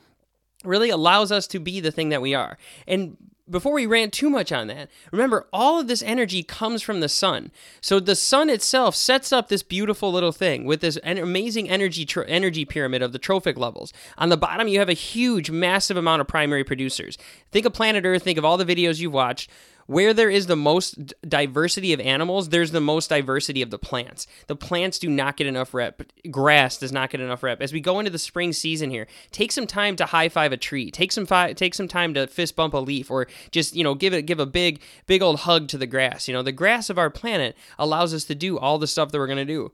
really 0.65 0.89
allows 0.89 1.31
us 1.31 1.47
to 1.47 1.59
be 1.59 1.79
the 1.79 1.91
thing 1.91 2.09
that 2.09 2.21
we 2.21 2.35
are. 2.35 2.57
And 2.85 3.15
before 3.49 3.73
we 3.73 3.85
rant 3.85 4.13
too 4.13 4.29
much 4.29 4.51
on 4.51 4.67
that, 4.67 4.89
remember 5.11 5.47
all 5.51 5.79
of 5.79 5.87
this 5.87 6.01
energy 6.03 6.43
comes 6.43 6.81
from 6.81 6.99
the 6.99 7.09
sun. 7.09 7.51
So 7.81 7.99
the 7.99 8.15
sun 8.15 8.49
itself 8.49 8.95
sets 8.95 9.31
up 9.31 9.47
this 9.47 9.63
beautiful 9.63 10.11
little 10.11 10.31
thing 10.31 10.65
with 10.65 10.81
this 10.81 10.97
amazing 11.03 11.69
energy 11.69 12.05
tr- 12.05 12.23
energy 12.23 12.65
pyramid 12.65 13.01
of 13.01 13.11
the 13.11 13.19
trophic 13.19 13.57
levels. 13.57 13.93
On 14.17 14.29
the 14.29 14.37
bottom, 14.37 14.67
you 14.67 14.79
have 14.79 14.89
a 14.89 14.93
huge, 14.93 15.49
massive 15.49 15.97
amount 15.97 16.21
of 16.21 16.27
primary 16.27 16.63
producers. 16.63 17.17
Think 17.51 17.65
of 17.65 17.73
planet 17.73 18.05
Earth. 18.05 18.23
Think 18.23 18.37
of 18.37 18.45
all 18.45 18.57
the 18.57 18.65
videos 18.65 18.99
you've 18.99 19.13
watched 19.13 19.49
where 19.89 20.13
there 20.13 20.29
is 20.29 20.45
the 20.45 20.55
most 20.55 21.15
diversity 21.27 21.93
of 21.93 21.99
animals, 21.99 22.49
there's 22.49 22.69
the 22.69 22.79
most 22.79 23.09
diversity 23.09 23.63
of 23.63 23.71
the 23.71 23.79
plants. 23.79 24.27
The 24.45 24.55
plants 24.55 24.99
do 24.99 25.09
not 25.09 25.35
get 25.35 25.47
enough 25.47 25.73
rep. 25.73 26.03
Grass 26.29 26.77
does 26.77 26.91
not 26.91 27.09
get 27.09 27.21
enough 27.21 27.41
rep. 27.41 27.59
As 27.59 27.73
we 27.73 27.81
go 27.81 27.97
into 27.97 28.11
the 28.11 28.19
spring 28.19 28.53
season 28.53 28.91
here, 28.91 29.07
take 29.31 29.51
some 29.51 29.65
time 29.65 29.95
to 29.95 30.05
high 30.05 30.29
five 30.29 30.51
a 30.51 30.57
tree. 30.57 30.91
Take 30.91 31.11
some 31.11 31.25
fi- 31.25 31.53
take 31.53 31.73
some 31.73 31.87
time 31.87 32.13
to 32.13 32.27
fist 32.27 32.55
bump 32.55 32.75
a 32.75 32.77
leaf, 32.77 33.09
or 33.09 33.25
just 33.49 33.75
you 33.75 33.83
know 33.83 33.95
give 33.95 34.13
it 34.13 34.27
give 34.27 34.39
a 34.39 34.45
big 34.45 34.79
big 35.07 35.23
old 35.23 35.39
hug 35.39 35.67
to 35.69 35.77
the 35.79 35.87
grass. 35.87 36.27
You 36.27 36.35
know 36.35 36.43
the 36.43 36.51
grass 36.51 36.91
of 36.91 36.99
our 36.99 37.09
planet 37.09 37.57
allows 37.79 38.13
us 38.13 38.25
to 38.25 38.35
do 38.35 38.59
all 38.59 38.77
the 38.77 38.85
stuff 38.85 39.11
that 39.11 39.17
we're 39.17 39.25
gonna 39.25 39.43
do. 39.43 39.71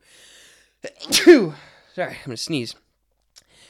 Sorry, 1.11 1.55
I'm 1.97 2.15
gonna 2.23 2.37
sneeze. 2.37 2.73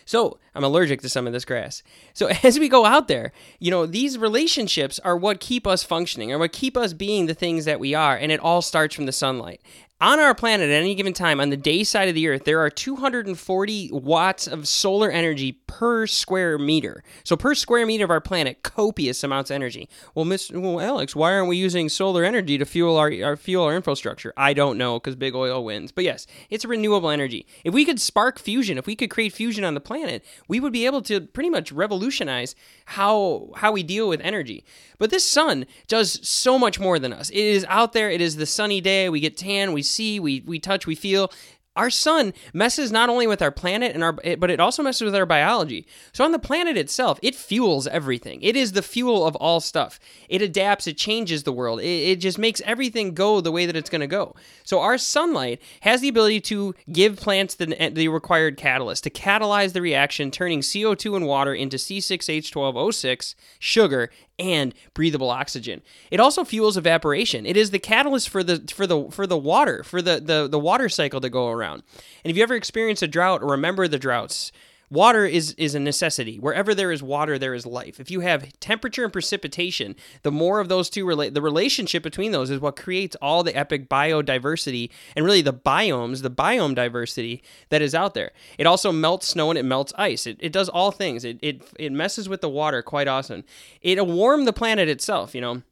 So 0.05 0.39
I'm 0.53 0.63
allergic 0.63 1.01
to 1.01 1.09
some 1.09 1.27
of 1.27 1.33
this 1.33 1.45
grass. 1.45 1.83
So 2.13 2.27
as 2.43 2.59
we 2.59 2.69
go 2.69 2.85
out 2.85 3.07
there, 3.07 3.31
you 3.59 3.71
know, 3.71 3.85
these 3.85 4.17
relationships 4.17 5.00
are 5.00 5.17
what 5.17 5.39
keep 5.39 5.67
us 5.67 5.83
functioning, 5.83 6.31
or 6.31 6.38
what 6.38 6.53
keep 6.53 6.77
us 6.77 6.93
being 6.93 7.25
the 7.25 7.33
things 7.33 7.65
that 7.65 7.79
we 7.79 7.93
are, 7.93 8.15
and 8.15 8.31
it 8.31 8.39
all 8.39 8.62
starts 8.62 8.95
from 8.95 9.05
the 9.05 9.12
sunlight. 9.12 9.62
On 10.02 10.20
our 10.20 10.36
planet 10.36 10.70
at 10.70 10.82
any 10.82 10.94
given 10.94 11.14
time, 11.14 11.40
on 11.40 11.52
the 11.52 11.56
day 11.56 11.82
side 11.86 12.10
of 12.10 12.16
the 12.16 12.28
Earth, 12.28 12.44
there 12.44 12.60
are 12.60 12.70
240 12.70 13.92
watts 13.94 14.46
of 14.46 14.68
solar 14.68 15.10
energy 15.10 15.54
per 15.68 16.06
square 16.06 16.58
meter. 16.58 17.02
So, 17.24 17.38
per 17.38 17.56
square 17.56 17.86
meter 17.86 18.04
of 18.04 18.12
our 18.12 18.20
planet, 18.20 18.62
copious 18.62 19.24
amounts 19.24 19.52
of 19.52 19.56
energy. 19.56 19.88
Well, 20.14 20.25
Miss, 20.25 20.52
well, 20.52 20.82
Alex, 20.82 21.16
why 21.16 21.32
aren't 21.32 21.48
we 21.48 21.56
using 21.56 21.88
solar 21.88 22.25
energy 22.25 22.58
to 22.58 22.66
fuel 22.66 22.98
our, 22.98 23.10
our 23.24 23.38
fuel 23.38 23.64
our 23.64 23.74
infrastructure? 23.74 24.34
I 24.36 24.54
don't 24.54 24.78
know, 24.78 25.00
because 25.00 25.16
big 25.16 25.34
oil 25.34 25.64
wins. 25.64 25.94
But 25.94 26.04
yes, 26.04 26.28
it's 26.50 26.66
renewable 26.66 27.10
energy. 27.10 27.48
If 27.64 27.74
we 27.74 27.86
could 27.86 28.02
spark 28.02 28.38
fusion, 28.38 28.78
if 28.78 28.88
we 28.88 28.98
could 28.98 29.10
create 29.10 29.32
fusion 29.32 29.64
on 29.64 29.75
the 29.75 29.80
planet, 29.80 30.25
we 30.50 30.60
would 30.60 30.74
be 30.74 30.86
able 30.86 31.04
to 31.04 31.22
pretty 31.22 31.50
much 31.50 31.72
revolutionize 31.72 32.54
how 32.84 33.52
how 33.56 33.72
we 33.72 33.82
deal 33.82 34.10
with 34.10 34.20
energy. 34.20 34.66
But 34.98 35.10
this 35.10 35.25
sun 35.25 35.66
does 35.88 36.20
so 36.28 36.60
much 36.60 36.82
more 36.82 37.00
than 37.00 37.14
us. 37.14 37.30
It 37.30 37.38
is 37.38 37.66
out 37.70 37.94
there. 37.94 38.10
It 38.10 38.20
is 38.20 38.36
the 38.36 38.46
sunny 38.46 38.82
day. 38.82 39.08
We 39.10 39.22
get 39.22 39.38
tan. 39.38 39.72
We 39.72 39.85
see. 39.86 40.20
We 40.20 40.44
we 40.46 40.60
touch. 40.60 40.86
We 40.86 40.96
feel 40.96 41.32
our 41.75 41.89
sun 41.89 42.34
messes 42.54 42.92
not 42.92 43.10
only 43.10 43.27
with 43.27 43.42
our 43.42 43.51
planet 43.51 43.94
and 43.94 44.04
our 44.04 44.13
but 44.13 44.50
it 44.50 44.60
also 44.60 44.82
messes 44.82 45.01
with 45.04 45.15
our 45.15 45.25
biology 45.25 45.86
so 46.13 46.24
on 46.24 46.32
the 46.32 46.39
planet 46.39 46.77
itself 46.77 47.20
it 47.22 47.36
fuels 47.36 47.86
everything 47.88 48.42
it 48.42 48.56
is 48.56 48.72
the 48.72 48.82
fuel 48.82 49.25
of 49.25 49.36
all 49.38 49.60
stuff 49.60 50.00
it 50.30 50.42
adapts 50.42 50.88
it 50.88 50.98
changes 50.98 51.44
the 51.44 51.51
world 51.51 51.80
it, 51.80 51.84
it 51.86 52.15
just 52.18 52.38
makes 52.38 52.62
everything 52.65 53.13
go 53.13 53.42
the 53.42 53.51
way 53.51 53.65
that 53.65 53.75
it's 53.75 53.89
going 53.89 54.01
to 54.01 54.08
go 54.08 54.34
so 54.63 54.80
our 54.80 54.98
sunlight 54.98 55.62
has 55.82 56.01
the 56.01 56.10
ability 56.10 56.39
to 56.39 56.74
give 56.92 57.18
plants 57.18 57.56
the, 57.56 57.65
the 57.94 58.08
required 58.08 58.58
catalyst 58.58 59.04
to 59.04 59.10
catalyze 59.10 59.74
the 59.74 59.82
reaction 59.82 60.32
turning 60.32 60.62
co2 60.62 61.15
and 61.15 61.27
water 61.27 61.54
into 61.54 61.77
c6h12o6 61.77 63.36
sugar 63.60 64.10
and 64.38 64.74
breathable 64.94 65.30
oxygen. 65.30 65.82
It 66.12 66.20
also 66.20 66.44
fuels 66.44 66.77
evaporation. 66.77 67.46
It 67.46 67.58
is 67.58 67.72
the 67.72 67.80
catalyst 67.80 68.30
for 68.30 68.44
the 68.44 68.63
for 68.74 68.86
the 68.86 69.10
for 69.12 69.25
the 69.25 69.38
water, 69.38 69.84
for 69.84 70.01
the 70.01 70.20
the, 70.20 70.48
the 70.48 70.60
water 70.60 70.89
cycle 70.89 71.22
to 71.22 71.30
go 71.30 71.50
around. 71.50 71.84
And 72.24 72.32
if 72.32 72.38
you 72.38 72.44
ever 72.44 72.56
experienced 72.56 73.04
a 73.04 73.08
drought 73.08 73.42
or 73.42 73.48
remember 73.48 73.88
the 73.88 74.00
droughts, 74.00 74.51
Water 74.89 75.25
is, 75.25 75.54
is 75.58 75.75
a 75.75 75.80
necessity. 75.80 76.38
Wherever 76.38 76.75
there 76.75 76.92
is 76.92 77.01
water, 77.01 77.38
there 77.38 77.54
is 77.54 77.65
life. 77.65 78.00
If 78.00 78.12
you 78.12 78.20
have 78.20 78.60
temperature 78.60 79.04
and 79.04 79.13
precipitation, 79.13 79.96
the 80.22 80.32
more 80.32 80.60
of 80.60 80.70
those 80.70 80.89
two 80.89 81.06
relate, 81.06 81.34
the 81.34 81.42
relationship 81.42 82.04
between 82.04 82.32
those 82.32 82.50
is 82.50 82.60
what 82.60 82.75
creates 82.75 83.15
all 83.22 83.44
the 83.44 83.56
epic 83.56 83.89
biodiversity 83.89 84.89
and 85.15 85.25
really 85.25 85.42
the 85.42 85.54
biomes, 85.54 86.22
the 86.22 86.32
biome 86.32 86.75
diversity 86.75 87.44
that 87.70 87.82
is 87.82 87.96
out 87.96 88.13
there. 88.13 88.32
It 88.58 88.68
also 88.68 88.92
melts 88.92 89.27
snow 89.27 89.50
and 89.50 89.58
it 89.60 89.63
melts 89.63 89.94
ice. 89.98 90.27
It, 90.27 90.38
it 90.39 90.51
does 90.51 90.70
all 90.70 90.92
things. 90.92 91.25
It, 91.25 91.39
it, 91.42 91.68
it 91.80 91.92
messes 91.92 92.30
with 92.30 92.42
the 92.42 92.50
water 92.50 92.82
quite 92.82 93.08
often. 93.08 93.44
It'll 93.82 94.06
warm 94.06 94.46
the 94.46 94.54
planet 94.54 94.89
itself, 94.89 95.34
you 95.34 95.42
know 95.42 95.63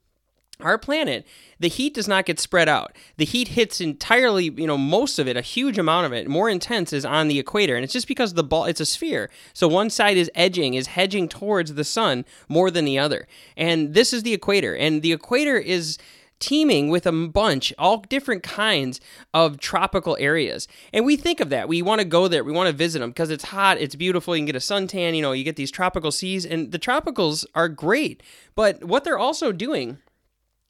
our 0.60 0.78
planet 0.78 1.26
the 1.60 1.68
heat 1.68 1.94
does 1.94 2.08
not 2.08 2.26
get 2.26 2.40
spread 2.40 2.70
out 2.70 2.96
the 3.18 3.26
heat 3.26 3.50
hits 3.50 3.82
entirely 3.82 4.46
you 4.56 4.68
know 4.68 4.78
most 4.78 5.20
of 5.20 5.28
it 5.28 5.36
a 5.36 5.42
huge 5.42 5.78
amount 5.78 6.06
of 6.06 6.14
it 6.14 6.28
more 6.28 6.50
intense 6.50 6.94
is 6.94 7.06
on 7.06 7.28
the 7.28 7.40
equator 7.40 7.76
and 7.76 7.84
it's 7.84 7.94
just 7.94 8.08
because 8.08 8.34
the 8.34 8.44
ball 8.44 8.66
it's 8.66 8.80
a 8.80 8.86
sphere 8.86 9.30
so 9.54 9.68
one 9.68 9.90
side 9.90 10.18
is 10.18 10.30
edging 10.36 10.74
is 10.74 10.88
hedging 10.88 11.28
towards 11.28 11.74
the 11.74 11.84
sun 11.84 12.24
more 12.48 12.70
than 12.70 12.86
the 12.86 13.00
other 13.00 13.28
and 13.58 13.94
this 13.94 14.14
is 14.14 14.24
the 14.24 14.34
equator 14.34 14.76
and 14.76 15.02
the 15.02 15.12
equator 15.12 15.58
is 15.58 15.98
teeming 16.44 16.90
with 16.90 17.08
a 17.08 17.12
bunch, 17.12 17.74
all 17.80 18.00
different 18.00 18.44
kinds 18.44 19.00
of 19.34 19.60
tropical 19.60 20.18
areas. 20.20 20.68
And 20.92 21.06
we 21.06 21.16
think 21.16 21.40
of 21.40 21.50
that. 21.50 21.70
We 21.70 21.82
want 21.82 22.00
to 22.00 22.06
go 22.06 22.28
there. 22.28 22.44
We 22.44 22.52
want 22.52 22.68
to 22.68 22.76
visit 22.76 23.00
them 23.00 23.12
because 23.12 23.30
it's 23.30 23.46
hot, 23.46 23.78
it's 23.78 23.96
beautiful. 23.96 24.36
You 24.36 24.42
can 24.42 24.48
get 24.48 24.56
a 24.58 24.60
suntan, 24.60 25.16
you 25.16 25.22
know, 25.22 25.32
you 25.32 25.46
get 25.46 25.56
these 25.56 25.72
tropical 25.72 26.12
seas, 26.12 26.46
and 26.46 26.74
the 26.74 26.80
tropicals 26.80 27.46
are 27.56 27.70
great. 27.70 28.22
But 28.56 28.84
what 28.84 29.06
they're 29.06 29.18
also 29.18 29.54
doing 29.54 30.00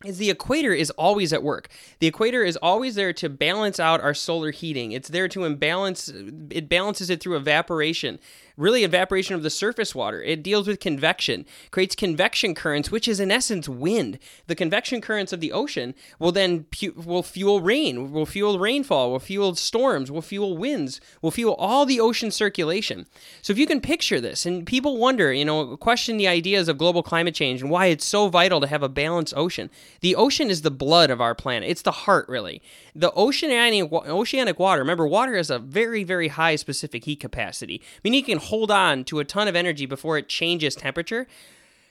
is 0.05 0.17
the 0.17 0.29
equator 0.29 0.73
is 0.73 0.89
always 0.91 1.33
at 1.33 1.43
work. 1.43 1.69
The 1.99 2.07
equator 2.07 2.43
is 2.43 2.57
always 2.57 2.95
there 2.95 3.13
to 3.13 3.29
balance 3.29 3.79
out 3.79 4.01
our 4.01 4.13
solar 4.13 4.51
heating. 4.51 4.91
It's 4.91 5.09
there 5.09 5.27
to 5.29 5.45
imbalance 5.45 6.09
it 6.49 6.69
balances 6.69 7.09
it 7.09 7.21
through 7.21 7.37
evaporation 7.37 8.19
really 8.57 8.83
evaporation 8.83 9.35
of 9.35 9.43
the 9.43 9.49
surface 9.49 9.95
water. 9.95 10.21
It 10.21 10.43
deals 10.43 10.67
with 10.67 10.79
convection, 10.79 11.45
creates 11.71 11.95
convection 11.95 12.53
currents, 12.53 12.91
which 12.91 13.07
is 13.07 13.19
in 13.19 13.31
essence 13.31 13.67
wind. 13.67 14.19
The 14.47 14.55
convection 14.55 15.01
currents 15.01 15.33
of 15.33 15.39
the 15.39 15.51
ocean 15.51 15.95
will 16.19 16.31
then 16.31 16.65
pu- 16.65 16.93
will 16.95 17.23
fuel 17.23 17.61
rain, 17.61 18.11
will 18.11 18.25
fuel 18.25 18.59
rainfall, 18.59 19.11
will 19.11 19.19
fuel 19.19 19.55
storms, 19.55 20.11
will 20.11 20.21
fuel 20.21 20.55
winds, 20.57 21.01
will 21.21 21.31
fuel 21.31 21.55
all 21.55 21.85
the 21.85 21.99
ocean 21.99 22.31
circulation. 22.31 23.07
So 23.41 23.51
if 23.51 23.57
you 23.57 23.67
can 23.67 23.81
picture 23.81 24.21
this, 24.21 24.45
and 24.45 24.65
people 24.65 24.97
wonder, 24.97 25.33
you 25.33 25.45
know, 25.45 25.75
question 25.77 26.17
the 26.17 26.27
ideas 26.27 26.67
of 26.67 26.77
global 26.77 27.03
climate 27.03 27.35
change 27.35 27.61
and 27.61 27.71
why 27.71 27.87
it's 27.87 28.05
so 28.05 28.27
vital 28.27 28.61
to 28.61 28.67
have 28.67 28.83
a 28.83 28.89
balanced 28.89 29.33
ocean. 29.35 29.69
The 30.01 30.15
ocean 30.15 30.49
is 30.49 30.61
the 30.61 30.71
blood 30.71 31.09
of 31.09 31.21
our 31.21 31.35
planet. 31.35 31.69
It's 31.69 31.81
the 31.81 31.91
heart, 31.91 32.27
really. 32.29 32.61
The 32.95 33.11
oceanic 33.15 33.91
oceanic 33.91 34.59
water. 34.59 34.81
Remember, 34.81 35.07
water 35.07 35.35
has 35.35 35.49
a 35.49 35.59
very 35.59 36.03
very 36.03 36.27
high 36.27 36.55
specific 36.55 37.05
heat 37.05 37.19
capacity. 37.19 37.81
I 37.83 37.99
mean, 38.03 38.13
you 38.13 38.23
can 38.23 38.39
hold 38.43 38.71
on 38.71 39.03
to 39.05 39.19
a 39.19 39.25
ton 39.25 39.47
of 39.47 39.55
energy 39.55 39.85
before 39.85 40.17
it 40.17 40.27
changes 40.27 40.75
temperature. 40.75 41.27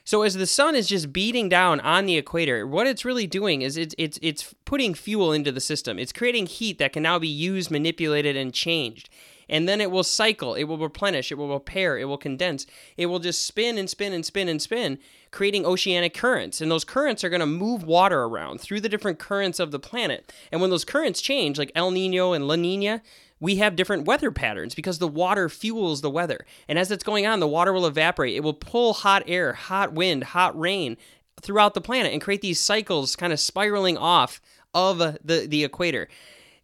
So 0.05 0.23
as 0.23 0.33
the 0.33 0.47
sun 0.47 0.75
is 0.75 0.87
just 0.87 1.13
beating 1.13 1.47
down 1.47 1.79
on 1.79 2.05
the 2.05 2.17
equator, 2.17 2.67
what 2.67 2.87
it's 2.87 3.05
really 3.05 3.25
doing 3.25 3.61
is 3.61 3.77
it's 3.77 3.95
it's 3.97 4.19
it's 4.21 4.53
putting 4.65 4.93
fuel 4.93 5.31
into 5.31 5.51
the 5.51 5.61
system. 5.61 5.97
It's 5.97 6.11
creating 6.11 6.47
heat 6.47 6.77
that 6.79 6.91
can 6.91 7.03
now 7.03 7.19
be 7.19 7.27
used, 7.27 7.71
manipulated 7.71 8.35
and 8.35 8.53
changed. 8.53 9.09
And 9.49 9.67
then 9.67 9.81
it 9.81 9.91
will 9.91 10.03
cycle, 10.03 10.55
it 10.55 10.63
will 10.63 10.77
replenish, 10.77 11.31
it 11.31 11.35
will 11.35 11.53
repair, 11.53 11.97
it 11.97 12.05
will 12.05 12.17
condense. 12.17 12.65
It 12.97 13.07
will 13.07 13.19
just 13.19 13.45
spin 13.45 13.77
and 13.77 13.89
spin 13.89 14.13
and 14.13 14.25
spin 14.25 14.47
and 14.47 14.61
spin, 14.61 14.99
creating 15.31 15.65
oceanic 15.65 16.13
currents. 16.13 16.61
And 16.61 16.71
those 16.71 16.85
currents 16.85 17.23
are 17.23 17.29
going 17.29 17.41
to 17.41 17.45
move 17.45 17.83
water 17.83 18.23
around 18.23 18.61
through 18.61 18.81
the 18.81 18.89
different 18.89 19.19
currents 19.19 19.59
of 19.59 19.71
the 19.71 19.79
planet. 19.79 20.31
And 20.51 20.61
when 20.61 20.69
those 20.69 20.85
currents 20.85 21.21
change, 21.21 21.57
like 21.57 21.71
El 21.75 21.91
Nino 21.91 22.33
and 22.33 22.47
La 22.47 22.55
Nina, 22.55 23.01
we 23.43 23.57
have 23.57 23.75
different 23.75 24.05
weather 24.05 24.31
patterns 24.31 24.73
because 24.73 24.99
the 24.99 25.07
water 25.07 25.49
fuels 25.49 25.99
the 25.99 26.09
weather. 26.09 26.45
And 26.69 26.79
as 26.79 26.91
it's 26.91 27.03
going 27.03 27.25
on, 27.25 27.41
the 27.41 27.47
water 27.47 27.73
will 27.73 27.85
evaporate. 27.85 28.37
It 28.37 28.39
will 28.39 28.53
pull 28.53 28.93
hot 28.93 29.23
air, 29.27 29.51
hot 29.51 29.91
wind, 29.91 30.23
hot 30.23 30.57
rain 30.57 30.95
throughout 31.41 31.73
the 31.73 31.81
planet 31.81 32.13
and 32.13 32.21
create 32.21 32.39
these 32.39 32.61
cycles 32.61 33.17
kind 33.17 33.33
of 33.33 33.41
spiraling 33.41 33.97
off 33.97 34.39
of 34.73 34.97
the, 34.97 35.45
the 35.45 35.65
equator 35.65 36.07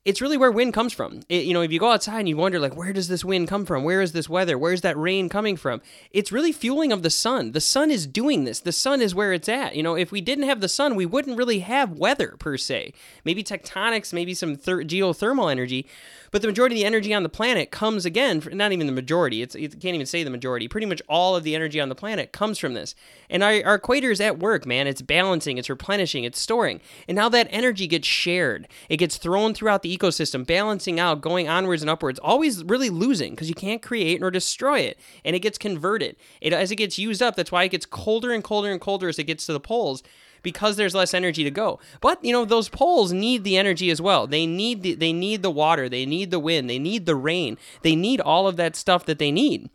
it's 0.05 0.21
really 0.21 0.37
where 0.37 0.51
wind 0.51 0.73
comes 0.73 0.93
from. 0.93 1.21
It, 1.27 1.43
you 1.43 1.53
know, 1.53 1.61
if 1.61 1.71
you 1.71 1.79
go 1.79 1.91
outside 1.91 2.19
and 2.19 2.29
you 2.29 2.37
wonder, 2.37 2.59
like, 2.59 2.75
where 2.75 2.93
does 2.93 3.09
this 3.09 3.25
wind 3.25 3.47
come 3.47 3.65
from? 3.65 3.83
Where 3.83 4.01
is 4.01 4.13
this 4.13 4.29
weather? 4.29 4.57
Where's 4.57 4.81
that 4.81 4.97
rain 4.97 5.27
coming 5.27 5.57
from? 5.57 5.81
It's 6.11 6.31
really 6.31 6.51
fueling 6.51 6.91
of 6.91 7.03
the 7.03 7.09
sun. 7.09 7.51
The 7.51 7.61
sun 7.61 7.91
is 7.91 8.07
doing 8.07 8.45
this. 8.45 8.61
The 8.61 8.71
sun 8.71 9.01
is 9.01 9.13
where 9.13 9.33
it's 9.33 9.49
at. 9.49 9.75
You 9.75 9.83
know, 9.83 9.95
if 9.95 10.11
we 10.11 10.21
didn't 10.21 10.45
have 10.45 10.61
the 10.61 10.69
sun, 10.69 10.95
we 10.95 11.05
wouldn't 11.05 11.37
really 11.37 11.59
have 11.59 11.99
weather 11.99 12.35
per 12.39 12.55
se. 12.57 12.93
Maybe 13.25 13.43
tectonics, 13.43 14.13
maybe 14.13 14.33
some 14.33 14.55
thir- 14.55 14.83
geothermal 14.83 15.51
energy, 15.51 15.85
but 16.31 16.41
the 16.41 16.47
majority 16.47 16.75
of 16.75 16.79
the 16.79 16.85
energy 16.85 17.13
on 17.13 17.23
the 17.23 17.29
planet 17.29 17.71
comes 17.71 18.05
again, 18.05 18.41
not 18.51 18.71
even 18.71 18.87
the 18.87 18.93
majority. 18.93 19.41
It's 19.41 19.55
it 19.55 19.79
can't 19.79 19.95
even 19.95 20.05
say 20.05 20.23
the 20.23 20.29
majority. 20.29 20.67
Pretty 20.67 20.87
much 20.87 21.01
all 21.07 21.35
of 21.35 21.43
the 21.43 21.55
energy 21.55 21.79
on 21.79 21.89
the 21.89 21.95
planet 21.95 22.31
comes 22.31 22.59
from 22.59 22.73
this. 22.73 22.95
And 23.29 23.43
our, 23.43 23.61
our 23.65 23.75
equator 23.75 24.11
is 24.11 24.21
at 24.21 24.39
work, 24.39 24.65
man. 24.65 24.87
It's 24.87 25.01
balancing, 25.01 25.57
it's 25.57 25.69
replenishing, 25.69 26.23
it's 26.23 26.39
storing. 26.39 26.81
And 27.07 27.15
now 27.15 27.29
that 27.29 27.47
energy 27.49 27.87
gets 27.87 28.07
shared. 28.07 28.67
It 28.89 28.97
gets 28.97 29.17
thrown 29.17 29.53
throughout 29.53 29.81
the 29.81 29.95
ecosystem, 29.95 30.45
balancing 30.45 30.99
out, 30.99 31.21
going 31.21 31.47
onwards 31.47 31.81
and 31.81 31.89
upwards, 31.89 32.19
always 32.19 32.63
really 32.63 32.89
losing 32.89 33.31
because 33.31 33.49
you 33.49 33.55
can't 33.55 33.81
create 33.81 34.19
nor 34.19 34.31
destroy 34.31 34.79
it. 34.79 34.99
And 35.23 35.35
it 35.35 35.39
gets 35.39 35.57
converted. 35.57 36.15
It 36.41 36.53
as 36.53 36.71
it 36.71 36.77
gets 36.77 36.97
used 36.97 37.21
up, 37.21 37.35
that's 37.35 37.51
why 37.51 37.63
it 37.63 37.69
gets 37.69 37.85
colder 37.85 38.31
and 38.31 38.43
colder 38.43 38.71
and 38.71 38.81
colder 38.81 39.09
as 39.09 39.19
it 39.19 39.25
gets 39.25 39.45
to 39.45 39.53
the 39.53 39.59
poles 39.59 40.03
because 40.41 40.75
there's 40.75 40.95
less 40.95 41.13
energy 41.13 41.43
to 41.43 41.51
go. 41.51 41.79
But 42.01 42.23
you 42.23 42.31
know 42.31 42.45
those 42.45 42.69
poles 42.69 43.13
need 43.13 43.43
the 43.43 43.57
energy 43.57 43.89
as 43.89 44.01
well. 44.01 44.27
They 44.27 44.45
need 44.45 44.81
the 44.81 44.95
they 44.95 45.13
need 45.13 45.41
the 45.43 45.51
water, 45.51 45.89
they 45.89 46.05
need 46.05 46.31
the 46.31 46.39
wind, 46.39 46.69
they 46.69 46.79
need 46.79 47.05
the 47.05 47.15
rain. 47.15 47.57
They 47.81 47.95
need 47.95 48.21
all 48.21 48.47
of 48.47 48.57
that 48.57 48.75
stuff 48.75 49.05
that 49.05 49.19
they 49.19 49.31
need. 49.31 49.69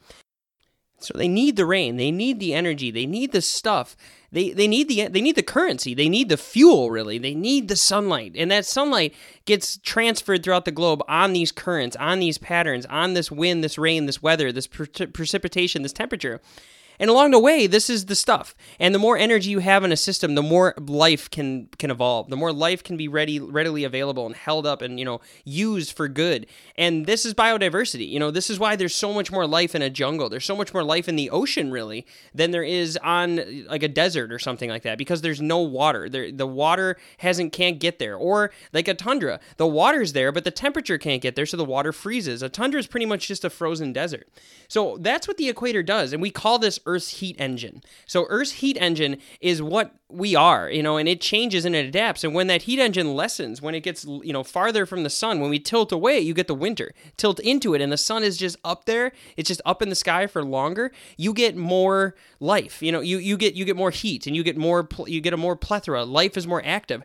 So 0.99 1.13
they 1.17 1.29
need 1.29 1.57
the 1.57 1.67
rain, 1.67 1.97
they 1.97 2.11
need 2.11 2.41
the 2.41 2.55
energy, 2.55 2.91
they 2.91 3.07
need 3.07 3.33
the 3.33 3.43
stuff. 3.43 3.97
They, 4.35 4.51
they 4.51 4.67
need 4.67 4.89
the 4.89 5.07
they 5.07 5.21
need 5.21 5.37
the 5.37 5.45
currency. 5.45 5.95
They 5.95 6.09
need 6.09 6.29
the 6.29 6.37
fuel 6.37 6.91
really. 6.91 7.19
They 7.19 7.37
need 7.37 7.69
the 7.69 7.77
sunlight. 7.77 8.33
And 8.35 8.51
that 8.51 8.67
sunlight 8.67 9.15
gets 9.45 9.77
transferred 9.79 10.43
throughout 10.43 10.65
the 10.65 10.73
globe 10.73 11.05
on 11.07 11.33
these 11.33 11.53
currents, 11.53 11.95
on 11.97 12.19
these 12.19 12.37
patterns, 12.37 12.85
on 12.87 13.15
this 13.15 13.31
wind, 13.31 13.63
this 13.63 13.79
rain, 13.79 14.07
this 14.07 14.21
weather, 14.21 14.51
this 14.51 14.67
pre- 14.67 14.89
precipitation, 14.89 15.83
this 15.83 15.93
temperature. 15.93 16.41
And 16.99 17.11
along 17.11 17.33
the 17.33 17.39
way, 17.39 17.67
this 17.67 17.91
is 17.91 18.07
the 18.07 18.15
stuff. 18.15 18.55
And 18.79 18.95
the 18.95 18.99
more 18.99 19.17
energy 19.17 19.51
you 19.51 19.59
have 19.59 19.85
in 19.85 19.93
a 19.93 19.97
system, 19.97 20.35
the 20.35 20.43
more 20.43 20.75
life 20.79 21.31
can 21.31 21.69
can 21.79 21.91
evolve. 21.91 22.29
The 22.31 22.37
more 22.37 22.53
life 22.53 22.83
can 22.83 22.97
be 22.97 23.09
ready 23.09 23.41
readily 23.41 23.85
available 23.85 24.27
and 24.27 24.35
held 24.35 24.67
up 24.67 24.83
and 24.83 24.99
you 24.99 25.05
know 25.05 25.21
used 25.45 25.97
for 25.97 26.09
good. 26.09 26.47
And 26.77 27.07
this 27.07 27.25
is 27.25 27.35
biodiversity. 27.35 28.09
You 28.09 28.21
know, 28.21 28.31
this 28.31 28.51
is 28.51 28.59
why 28.59 28.77
there's 28.77 28.95
so 28.95 29.13
much 29.13 29.33
more 29.33 29.47
life 29.47 29.75
in 29.75 29.83
a 29.83 29.91
jungle. 29.91 30.29
There's 30.29 30.45
so 30.45 30.57
much 30.57 30.73
more 30.73 30.85
life 30.85 31.09
in 31.09 31.17
the 31.17 31.31
ocean 31.31 31.71
really 31.71 32.07
than 32.35 32.51
there 32.51 32.63
is 32.63 32.97
on 33.03 33.67
like 33.67 33.83
a 33.83 33.89
desert 33.89 34.33
or 34.33 34.39
something 34.39 34.71
like 34.71 34.83
that 34.83 34.99
because 34.99 35.23
there's 35.23 35.41
no 35.41 35.59
water. 35.59 36.09
There 36.09 36.31
the 36.31 36.47
water 36.47 36.97
hasn't 37.19 37.53
can't 37.53 37.79
get 37.79 37.99
there. 37.99 38.17
Or 38.17 38.53
like 38.73 38.89
a 38.89 38.95
tundra, 38.95 39.41
the 39.57 39.67
water's 39.67 40.13
there 40.13 40.33
but 40.33 40.45
the 40.45 40.51
temperature 40.51 40.99
can't 40.99 41.23
get 41.23 41.37
there 41.37 41.47
so 41.47 41.57
the 41.57 41.65
water 41.65 41.93
freezes. 41.93 42.43
A 42.43 42.49
tundra 42.49 42.79
is 42.79 42.87
pretty 42.87 43.07
much 43.07 43.27
just 43.29 43.45
a 43.45 43.51
frozen 43.51 43.93
desert. 43.93 44.29
So 44.69 44.97
that's 44.99 45.27
what 45.27 45.37
the 45.37 45.49
equator 45.49 45.83
does 45.83 46.13
and 46.13 46.23
we 46.23 46.31
call 46.31 46.59
this 46.59 46.79
Earth's 46.87 47.21
heat 47.21 47.37
engine. 47.39 47.83
So 48.07 48.27
Earth's 48.29 48.53
heat 48.53 48.77
engine 48.81 49.19
is 49.41 49.63
what 49.63 49.95
we 50.09 50.35
are, 50.35 50.71
you 50.71 50.83
know, 50.83 50.97
and 50.97 51.09
it 51.09 51.21
changes 51.21 51.65
and 51.65 51.75
it 51.75 51.87
adapts. 51.87 52.25
And 52.25 52.35
when 52.35 52.47
that 52.47 52.63
heat 52.63 52.79
engine 52.79 53.15
lessens, 53.15 53.61
when 53.61 53.75
it 53.75 53.81
gets, 53.81 54.05
you 54.05 54.33
know, 54.33 54.45
farther 54.45 54.87
from 54.87 55.03
the 55.03 55.11
sun, 55.11 55.41
when 55.41 55.51
we 55.51 55.59
tilt 55.59 55.93
away, 55.93 56.21
you 56.21 56.35
get 56.35 56.47
the 56.47 56.55
winter. 56.55 56.93
Tilt 57.17 57.41
into 57.41 57.75
it 57.75 57.81
and 57.81 57.93
the 57.93 57.97
sun 57.97 58.23
is 58.23 58.37
just 58.37 58.57
up 58.65 58.85
there, 58.85 59.13
it's 59.37 59.49
just 59.49 59.63
up 59.65 59.83
in 59.83 59.89
the 59.89 59.95
sky 59.95 60.27
for 60.27 60.45
longer, 60.45 60.93
you 61.17 61.33
get 61.33 61.57
more 61.57 62.15
life. 62.41 62.83
You 62.83 62.93
know, 62.93 63.01
you 63.01 63.19
you 63.19 63.37
get 63.37 63.55
you 63.55 63.65
get 63.65 63.77
more 63.77 63.91
heat 63.91 64.27
and 64.27 64.37
you 64.37 64.43
get 64.43 64.57
more 64.57 64.89
you 65.07 65.21
get 65.21 65.33
a 65.33 65.39
more 65.39 65.57
plethora. 65.57 66.05
Life 66.05 66.37
is 66.37 66.47
more 66.47 66.63
active 66.65 67.03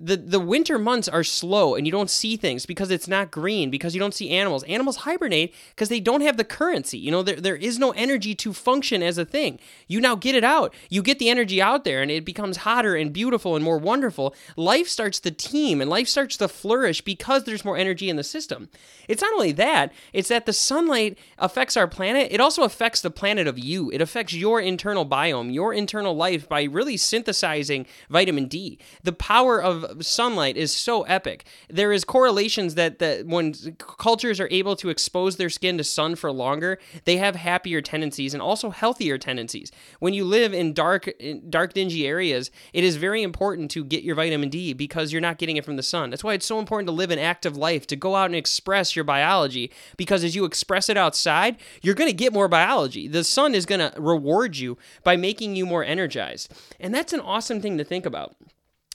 the 0.00 0.16
the 0.16 0.40
winter 0.40 0.78
months 0.78 1.08
are 1.08 1.22
slow 1.22 1.74
and 1.74 1.86
you 1.86 1.92
don't 1.92 2.10
see 2.10 2.36
things 2.36 2.64
because 2.64 2.90
it's 2.90 3.06
not 3.06 3.30
green 3.30 3.70
because 3.70 3.94
you 3.94 4.00
don't 4.00 4.14
see 4.14 4.30
animals. 4.30 4.62
Animals 4.64 4.96
hibernate 4.96 5.54
because 5.70 5.88
they 5.88 6.00
don't 6.00 6.22
have 6.22 6.36
the 6.36 6.44
currency. 6.44 6.98
You 6.98 7.10
know 7.10 7.22
there, 7.22 7.36
there 7.36 7.56
is 7.56 7.78
no 7.78 7.90
energy 7.92 8.34
to 8.36 8.52
function 8.52 9.02
as 9.02 9.18
a 9.18 9.24
thing. 9.24 9.58
You 9.86 10.00
now 10.00 10.16
get 10.16 10.34
it 10.34 10.44
out. 10.44 10.74
You 10.88 11.02
get 11.02 11.18
the 11.18 11.28
energy 11.28 11.60
out 11.60 11.84
there 11.84 12.00
and 12.02 12.10
it 12.10 12.24
becomes 12.24 12.58
hotter 12.58 12.96
and 12.96 13.12
beautiful 13.12 13.56
and 13.56 13.64
more 13.64 13.78
wonderful. 13.78 14.34
Life 14.56 14.88
starts 14.88 15.20
to 15.20 15.30
team 15.30 15.80
and 15.80 15.90
life 15.90 16.08
starts 16.08 16.36
to 16.38 16.48
flourish 16.48 17.02
because 17.02 17.44
there's 17.44 17.64
more 17.64 17.76
energy 17.76 18.08
in 18.08 18.16
the 18.16 18.24
system. 18.24 18.68
It's 19.08 19.22
not 19.22 19.34
only 19.34 19.52
that 19.52 19.92
it's 20.12 20.28
that 20.28 20.46
the 20.46 20.52
sunlight 20.52 21.18
affects 21.38 21.76
our 21.76 21.86
planet. 21.86 22.28
It 22.30 22.40
also 22.40 22.62
affects 22.62 23.00
the 23.00 23.10
planet 23.10 23.46
of 23.46 23.58
you. 23.58 23.90
It 23.90 24.00
affects 24.00 24.32
your 24.32 24.60
internal 24.60 25.04
biome 25.04 25.50
your 25.52 25.74
internal 25.74 26.14
life 26.14 26.48
by 26.48 26.64
really 26.64 26.96
synthesizing 26.96 27.86
vitamin 28.08 28.46
d. 28.46 28.78
The 29.02 29.12
power 29.12 29.62
of 29.62 29.89
sunlight 30.00 30.56
is 30.56 30.72
so 30.72 31.02
epic. 31.02 31.44
There 31.68 31.92
is 31.92 32.04
correlations 32.04 32.74
that 32.74 32.98
that 32.98 33.26
when 33.26 33.54
cultures 33.78 34.40
are 34.40 34.48
able 34.50 34.76
to 34.76 34.88
expose 34.88 35.36
their 35.36 35.50
skin 35.50 35.78
to 35.78 35.84
sun 35.84 36.14
for 36.14 36.30
longer, 36.32 36.78
they 37.04 37.16
have 37.16 37.36
happier 37.36 37.80
tendencies 37.80 38.34
and 38.34 38.42
also 38.42 38.70
healthier 38.70 39.18
tendencies. 39.18 39.70
When 39.98 40.14
you 40.14 40.24
live 40.24 40.52
in 40.52 40.72
dark 40.72 41.10
dark 41.48 41.72
dingy 41.72 42.06
areas, 42.06 42.50
it 42.72 42.84
is 42.84 42.96
very 42.96 43.22
important 43.22 43.70
to 43.72 43.84
get 43.84 44.02
your 44.02 44.14
vitamin 44.14 44.48
D 44.48 44.72
because 44.72 45.12
you're 45.12 45.20
not 45.20 45.38
getting 45.38 45.56
it 45.56 45.64
from 45.64 45.76
the 45.76 45.82
sun. 45.82 46.10
That's 46.10 46.24
why 46.24 46.34
it's 46.34 46.46
so 46.46 46.58
important 46.58 46.88
to 46.88 46.92
live 46.92 47.10
an 47.10 47.18
active 47.18 47.56
life, 47.56 47.86
to 47.88 47.96
go 47.96 48.16
out 48.16 48.26
and 48.26 48.36
express 48.36 48.94
your 48.94 49.04
biology 49.04 49.70
because 49.96 50.24
as 50.24 50.34
you 50.34 50.44
express 50.44 50.88
it 50.88 50.96
outside, 50.96 51.56
you're 51.82 51.94
going 51.94 52.10
to 52.10 52.16
get 52.16 52.32
more 52.32 52.48
biology. 52.48 53.08
The 53.08 53.24
sun 53.24 53.54
is 53.54 53.66
going 53.66 53.80
to 53.80 54.00
reward 54.00 54.56
you 54.56 54.78
by 55.04 55.16
making 55.16 55.56
you 55.56 55.66
more 55.66 55.84
energized. 55.84 56.52
And 56.78 56.94
that's 56.94 57.12
an 57.12 57.20
awesome 57.20 57.60
thing 57.60 57.78
to 57.78 57.84
think 57.84 58.06
about. 58.06 58.36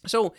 So, 0.05 0.33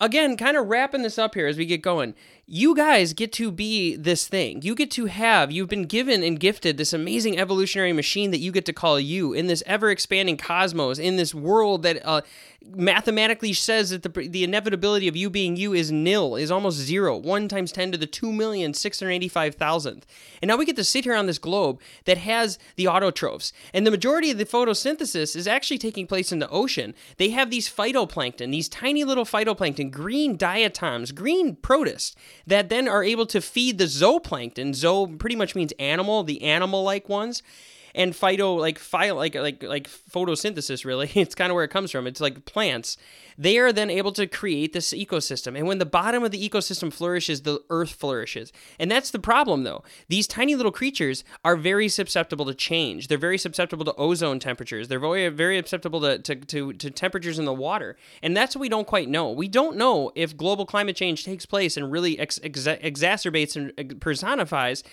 again, 0.00 0.36
kind 0.36 0.56
of 0.56 0.66
wrapping 0.66 1.02
this 1.02 1.18
up 1.18 1.34
here 1.34 1.46
as 1.46 1.56
we 1.56 1.66
get 1.66 1.82
going, 1.82 2.14
you 2.48 2.76
guys 2.76 3.12
get 3.12 3.32
to 3.32 3.50
be 3.50 3.96
this 3.96 4.28
thing. 4.28 4.62
You 4.62 4.76
get 4.76 4.88
to 4.92 5.06
have, 5.06 5.50
you've 5.50 5.68
been 5.68 5.86
given 5.86 6.22
and 6.22 6.38
gifted 6.38 6.76
this 6.76 6.92
amazing 6.92 7.38
evolutionary 7.38 7.92
machine 7.92 8.30
that 8.30 8.38
you 8.38 8.52
get 8.52 8.64
to 8.66 8.72
call 8.72 9.00
you 9.00 9.32
in 9.32 9.48
this 9.48 9.64
ever 9.66 9.90
expanding 9.90 10.36
cosmos, 10.36 11.00
in 11.00 11.16
this 11.16 11.34
world 11.34 11.82
that 11.82 12.00
uh, 12.06 12.20
mathematically 12.64 13.52
says 13.52 13.90
that 13.90 14.04
the, 14.04 14.28
the 14.28 14.44
inevitability 14.44 15.08
of 15.08 15.16
you 15.16 15.28
being 15.28 15.56
you 15.56 15.72
is 15.72 15.90
nil, 15.90 16.36
is 16.36 16.52
almost 16.52 16.78
zero. 16.78 17.16
1 17.16 17.48
times 17.48 17.72
10 17.72 17.90
to 17.92 17.98
the 17.98 18.06
2,685,000th. 18.06 20.02
And 20.40 20.48
now 20.48 20.56
we 20.56 20.66
get 20.66 20.76
to 20.76 20.84
sit 20.84 21.04
here 21.04 21.14
on 21.14 21.26
this 21.26 21.38
globe 21.38 21.80
that 22.04 22.18
has 22.18 22.60
the 22.76 22.84
autotrophs. 22.84 23.50
And 23.74 23.84
the 23.84 23.90
majority 23.90 24.30
of 24.30 24.38
the 24.38 24.44
photosynthesis 24.44 25.34
is 25.34 25.48
actually 25.48 25.78
taking 25.78 26.06
place 26.06 26.30
in 26.30 26.38
the 26.38 26.48
ocean. 26.50 26.94
They 27.16 27.30
have 27.30 27.50
these 27.50 27.68
phytoplankton, 27.68 28.52
these 28.52 28.68
tiny 28.68 29.02
little 29.02 29.24
phytoplankton, 29.24 29.90
green 29.90 30.36
diatoms, 30.36 31.10
green 31.10 31.56
protists, 31.56 32.14
that 32.46 32.68
then 32.68 32.88
are 32.88 33.04
able 33.04 33.26
to 33.26 33.40
feed 33.40 33.78
the 33.78 33.84
zooplankton. 33.84 34.74
Zoo 34.74 35.16
pretty 35.18 35.36
much 35.36 35.54
means 35.54 35.72
animal, 35.78 36.22
the 36.22 36.42
animal 36.42 36.82
like 36.82 37.08
ones 37.08 37.42
and 37.96 38.12
phyto 38.12 38.58
like 38.58 38.78
file 38.78 39.16
like 39.16 39.34
like 39.34 39.62
like 39.62 39.88
photosynthesis 39.88 40.84
really. 40.84 41.10
It's 41.26 41.34
kind 41.34 41.50
of 41.50 41.54
where 41.54 41.64
it 41.64 41.70
comes 41.70 41.90
from. 41.90 42.06
It's 42.06 42.20
like 42.20 42.44
plants. 42.44 42.96
They 43.38 43.58
are 43.58 43.72
then 43.72 43.90
able 43.90 44.12
to 44.12 44.26
create 44.26 44.72
this 44.72 44.92
ecosystem. 44.92 45.56
And 45.56 45.66
when 45.66 45.78
the 45.78 45.86
bottom 45.86 46.22
of 46.22 46.30
the 46.30 46.48
ecosystem 46.48 46.92
flourishes 46.92 47.42
the 47.42 47.60
earth 47.70 47.90
flourishes. 47.90 48.52
And 48.78 48.90
that's 48.90 49.10
the 49.10 49.18
problem 49.18 49.64
though. 49.64 49.82
These 50.08 50.28
tiny 50.28 50.54
little 50.54 50.70
creatures 50.70 51.24
are 51.44 51.56
very 51.56 51.88
susceptible 51.88 52.44
to 52.44 52.54
change. 52.54 53.08
They're 53.08 53.18
very 53.18 53.38
susceptible 53.38 53.84
to 53.86 53.94
ozone 53.94 54.38
temperatures. 54.38 54.88
They're 54.88 55.00
very 55.00 55.28
very 55.30 55.60
susceptible 55.62 56.00
to, 56.02 56.18
to, 56.18 56.34
to, 56.36 56.72
to 56.74 56.90
temperatures 56.90 57.38
in 57.38 57.46
the 57.46 57.54
water. 57.54 57.96
And 58.22 58.36
that's 58.36 58.54
what 58.54 58.60
we 58.60 58.68
don't 58.68 58.86
quite 58.86 59.08
know. 59.08 59.32
We 59.32 59.48
don't 59.48 59.76
know 59.76 60.12
if 60.14 60.36
global 60.36 60.66
climate 60.66 60.96
change 60.96 61.24
takes 61.24 61.46
place 61.46 61.76
and 61.78 61.90
really 61.90 62.18
ex- 62.18 62.40
ex- 62.42 62.66
exacerbates 62.66 63.56
and 63.56 63.72
uh, 63.78 63.94
personifies 63.98 64.84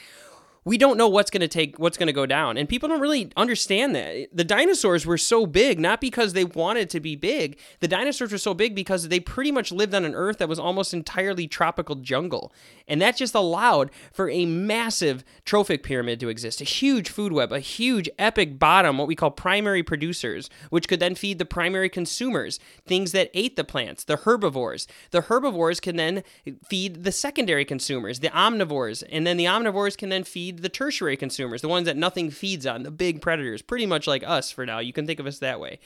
we 0.65 0.77
don't 0.77 0.97
know 0.97 1.07
what's 1.07 1.29
going 1.29 1.41
to 1.41 1.47
take 1.47 1.77
what's 1.77 1.97
going 1.97 2.07
to 2.07 2.13
go 2.13 2.25
down. 2.25 2.57
And 2.57 2.67
people 2.67 2.89
don't 2.89 3.01
really 3.01 3.31
understand 3.35 3.95
that. 3.95 4.29
The 4.31 4.43
dinosaurs 4.43 5.05
were 5.05 5.17
so 5.17 5.45
big 5.45 5.79
not 5.79 6.01
because 6.01 6.33
they 6.33 6.45
wanted 6.45 6.89
to 6.91 6.99
be 6.99 7.15
big. 7.15 7.59
The 7.79 7.87
dinosaurs 7.87 8.31
were 8.31 8.37
so 8.37 8.53
big 8.53 8.75
because 8.75 9.07
they 9.09 9.19
pretty 9.19 9.51
much 9.51 9.71
lived 9.71 9.93
on 9.93 10.05
an 10.05 10.15
earth 10.15 10.37
that 10.37 10.49
was 10.49 10.59
almost 10.59 10.93
entirely 10.93 11.47
tropical 11.47 11.95
jungle. 11.95 12.51
And 12.87 13.01
that 13.01 13.17
just 13.17 13.35
allowed 13.35 13.91
for 14.11 14.29
a 14.29 14.45
massive 14.45 15.23
trophic 15.45 15.83
pyramid 15.83 16.19
to 16.19 16.29
exist 16.29 16.61
a 16.61 16.65
huge 16.65 17.09
food 17.09 17.31
web 17.31 17.51
a 17.51 17.59
huge 17.59 18.09
epic 18.17 18.59
bottom 18.59 18.97
what 18.97 19.07
we 19.07 19.15
call 19.15 19.31
primary 19.31 19.83
producers 19.83 20.49
which 20.69 20.87
could 20.87 20.99
then 20.99 21.15
feed 21.15 21.39
the 21.39 21.45
primary 21.45 21.89
consumers 21.89 22.59
things 22.85 23.11
that 23.11 23.29
ate 23.33 23.55
the 23.55 23.63
plants 23.63 24.03
the 24.03 24.17
herbivores. 24.17 24.87
The 25.11 25.21
herbivores 25.21 25.79
can 25.79 25.95
then 25.95 26.23
feed 26.67 27.03
the 27.03 27.11
secondary 27.11 27.65
consumers 27.65 28.19
the 28.19 28.29
omnivores. 28.29 29.03
And 29.11 29.25
then 29.25 29.37
the 29.37 29.45
omnivores 29.45 29.97
can 29.97 30.09
then 30.09 30.23
feed 30.23 30.52
feed 30.53 30.63
the 30.63 30.69
tertiary 30.69 31.17
consumers, 31.17 31.61
the 31.61 31.67
ones 31.67 31.85
that 31.85 31.97
nothing 31.97 32.29
feeds 32.29 32.65
on, 32.65 32.83
the 32.83 32.91
big 32.91 33.21
predators, 33.21 33.61
pretty 33.61 33.85
much 33.85 34.07
like 34.07 34.23
us 34.23 34.51
for 34.51 34.65
now. 34.65 34.79
You 34.79 34.93
can 34.93 35.05
think 35.05 35.19
of 35.19 35.27
us 35.27 35.39
that 35.39 35.59
way. 35.59 35.79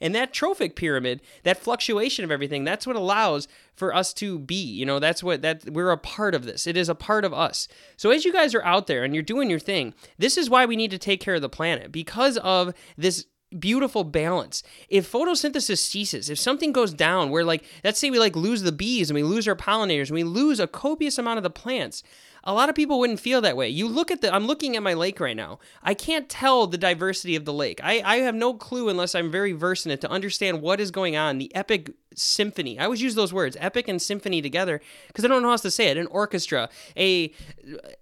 And 0.00 0.14
that 0.16 0.32
trophic 0.32 0.74
pyramid, 0.74 1.20
that 1.44 1.58
fluctuation 1.58 2.24
of 2.24 2.32
everything, 2.32 2.64
that's 2.64 2.88
what 2.88 2.96
allows 2.96 3.46
for 3.76 3.94
us 3.94 4.12
to 4.14 4.40
be. 4.40 4.60
You 4.60 4.84
know, 4.84 4.98
that's 4.98 5.22
what 5.22 5.42
that 5.42 5.70
we're 5.70 5.92
a 5.92 5.98
part 5.98 6.34
of 6.34 6.44
this. 6.44 6.66
It 6.66 6.76
is 6.76 6.88
a 6.88 6.94
part 6.94 7.24
of 7.24 7.32
us. 7.32 7.68
So 7.96 8.10
as 8.10 8.24
you 8.24 8.32
guys 8.32 8.52
are 8.52 8.64
out 8.64 8.88
there 8.88 9.04
and 9.04 9.14
you're 9.14 9.22
doing 9.22 9.48
your 9.48 9.60
thing, 9.60 9.94
this 10.18 10.36
is 10.36 10.50
why 10.50 10.66
we 10.66 10.74
need 10.74 10.90
to 10.90 10.98
take 10.98 11.20
care 11.20 11.36
of 11.36 11.42
the 11.42 11.48
planet 11.48 11.92
because 11.92 12.36
of 12.38 12.74
this 12.96 13.26
beautiful 13.56 14.02
balance. 14.02 14.64
If 14.88 15.10
photosynthesis 15.10 15.78
ceases, 15.78 16.30
if 16.30 16.38
something 16.38 16.72
goes 16.72 16.92
down 16.92 17.30
where 17.30 17.44
like 17.44 17.64
let's 17.84 18.00
say 18.00 18.10
we 18.10 18.18
like 18.18 18.34
lose 18.34 18.62
the 18.62 18.72
bees 18.72 19.08
and 19.08 19.14
we 19.14 19.22
lose 19.22 19.46
our 19.46 19.54
pollinators 19.54 20.08
and 20.08 20.14
we 20.14 20.24
lose 20.24 20.58
a 20.58 20.66
copious 20.66 21.16
amount 21.16 21.36
of 21.36 21.44
the 21.44 21.50
plants, 21.50 22.02
a 22.44 22.52
lot 22.52 22.68
of 22.68 22.74
people 22.74 22.98
wouldn't 22.98 23.20
feel 23.20 23.40
that 23.40 23.56
way. 23.56 23.68
You 23.68 23.88
look 23.88 24.10
at 24.10 24.20
the, 24.20 24.34
I'm 24.34 24.46
looking 24.46 24.76
at 24.76 24.82
my 24.82 24.94
lake 24.94 25.20
right 25.20 25.36
now. 25.36 25.58
I 25.82 25.94
can't 25.94 26.28
tell 26.28 26.66
the 26.66 26.78
diversity 26.78 27.36
of 27.36 27.44
the 27.44 27.52
lake. 27.52 27.80
I, 27.82 28.02
I 28.04 28.16
have 28.16 28.34
no 28.34 28.54
clue 28.54 28.88
unless 28.88 29.14
I'm 29.14 29.30
very 29.30 29.52
versed 29.52 29.86
in 29.86 29.92
it 29.92 30.00
to 30.02 30.10
understand 30.10 30.60
what 30.60 30.80
is 30.80 30.90
going 30.90 31.16
on, 31.16 31.38
the 31.38 31.54
epic 31.54 31.92
symphony. 32.14 32.78
I 32.78 32.84
always 32.84 33.02
use 33.02 33.14
those 33.14 33.32
words, 33.32 33.56
epic 33.60 33.88
and 33.88 34.00
symphony 34.00 34.42
together, 34.42 34.80
because 35.08 35.24
I 35.24 35.28
don't 35.28 35.42
know 35.42 35.48
how 35.48 35.52
else 35.52 35.62
to 35.62 35.70
say 35.70 35.88
it. 35.88 35.96
An 35.96 36.06
orchestra, 36.08 36.68
a 36.96 37.32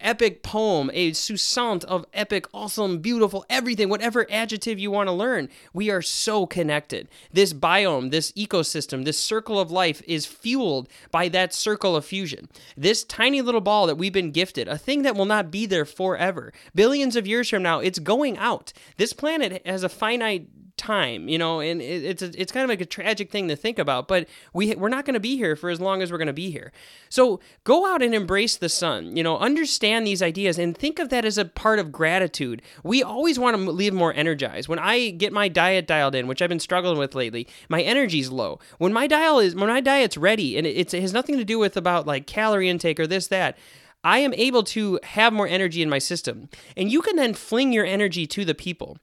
epic 0.00 0.42
poem, 0.42 0.90
a 0.92 1.12
susant 1.12 1.84
of 1.84 2.04
epic, 2.12 2.46
awesome, 2.52 2.98
beautiful, 2.98 3.44
everything, 3.48 3.88
whatever 3.88 4.26
adjective 4.30 4.78
you 4.78 4.90
want 4.90 5.08
to 5.08 5.12
learn. 5.12 5.48
We 5.72 5.90
are 5.90 6.02
so 6.02 6.46
connected. 6.46 7.08
This 7.32 7.52
biome, 7.52 8.10
this 8.10 8.32
ecosystem, 8.32 9.04
this 9.04 9.18
circle 9.18 9.58
of 9.58 9.70
life 9.70 10.02
is 10.06 10.26
fueled 10.26 10.88
by 11.10 11.28
that 11.28 11.54
circle 11.54 11.96
of 11.96 12.04
fusion. 12.04 12.48
This 12.76 13.04
tiny 13.04 13.42
little 13.42 13.60
ball 13.60 13.86
that 13.86 13.96
we've 13.96 14.12
been 14.12 14.30
gifted, 14.30 14.68
a 14.68 14.78
thing 14.78 15.02
that 15.02 15.14
will 15.14 15.24
not 15.24 15.50
be 15.50 15.66
there 15.66 15.84
forever. 15.84 16.52
Billions 16.74 17.16
of 17.16 17.26
years 17.26 17.48
from 17.48 17.62
now, 17.62 17.80
it's 17.80 17.98
going 17.98 18.38
out. 18.38 18.72
This 18.96 19.12
planet 19.12 19.62
has 19.66 19.82
a 19.82 19.88
finite 19.88 20.69
time, 20.80 21.28
you 21.28 21.36
know, 21.36 21.60
and 21.60 21.82
it's 21.82 22.22
a, 22.22 22.30
it's 22.40 22.50
kind 22.50 22.64
of 22.64 22.70
like 22.70 22.80
a 22.80 22.86
tragic 22.86 23.30
thing 23.30 23.48
to 23.48 23.54
think 23.54 23.78
about, 23.78 24.08
but 24.08 24.26
we 24.54 24.74
we're 24.74 24.88
not 24.88 25.04
going 25.04 25.14
to 25.14 25.20
be 25.20 25.36
here 25.36 25.54
for 25.54 25.68
as 25.68 25.78
long 25.78 26.00
as 26.00 26.10
we're 26.10 26.18
going 26.18 26.26
to 26.26 26.32
be 26.32 26.50
here. 26.50 26.72
So 27.10 27.38
go 27.64 27.86
out 27.86 28.02
and 28.02 28.14
embrace 28.14 28.56
the 28.56 28.70
sun, 28.70 29.14
you 29.14 29.22
know, 29.22 29.36
understand 29.38 30.06
these 30.06 30.22
ideas 30.22 30.58
and 30.58 30.76
think 30.76 30.98
of 30.98 31.10
that 31.10 31.26
as 31.26 31.36
a 31.36 31.44
part 31.44 31.78
of 31.78 31.92
gratitude. 31.92 32.62
We 32.82 33.02
always 33.02 33.38
want 33.38 33.56
to 33.56 33.70
leave 33.70 33.92
more 33.92 34.14
energized. 34.14 34.68
When 34.68 34.78
I 34.78 35.10
get 35.10 35.34
my 35.34 35.48
diet 35.48 35.86
dialed 35.86 36.14
in, 36.14 36.26
which 36.26 36.40
I've 36.40 36.48
been 36.48 36.58
struggling 36.58 36.98
with 36.98 37.14
lately, 37.14 37.46
my 37.68 37.82
energy's 37.82 38.30
low. 38.30 38.58
When 38.78 38.92
my 38.92 39.06
dial 39.06 39.38
is 39.38 39.54
when 39.54 39.68
my 39.68 39.82
diet's 39.82 40.16
ready 40.16 40.56
and 40.56 40.66
it, 40.66 40.94
it 40.94 41.00
has 41.02 41.12
nothing 41.12 41.36
to 41.36 41.44
do 41.44 41.58
with 41.58 41.76
about 41.76 42.06
like 42.06 42.26
calorie 42.26 42.70
intake 42.70 42.98
or 42.98 43.06
this 43.06 43.26
that 43.26 43.58
I 44.02 44.20
am 44.20 44.32
able 44.32 44.62
to 44.62 44.98
have 45.02 45.34
more 45.34 45.46
energy 45.46 45.82
in 45.82 45.90
my 45.90 45.98
system. 45.98 46.48
And 46.74 46.90
you 46.90 47.02
can 47.02 47.16
then 47.16 47.34
fling 47.34 47.74
your 47.74 47.84
energy 47.84 48.26
to 48.28 48.46
the 48.46 48.54
people 48.54 48.96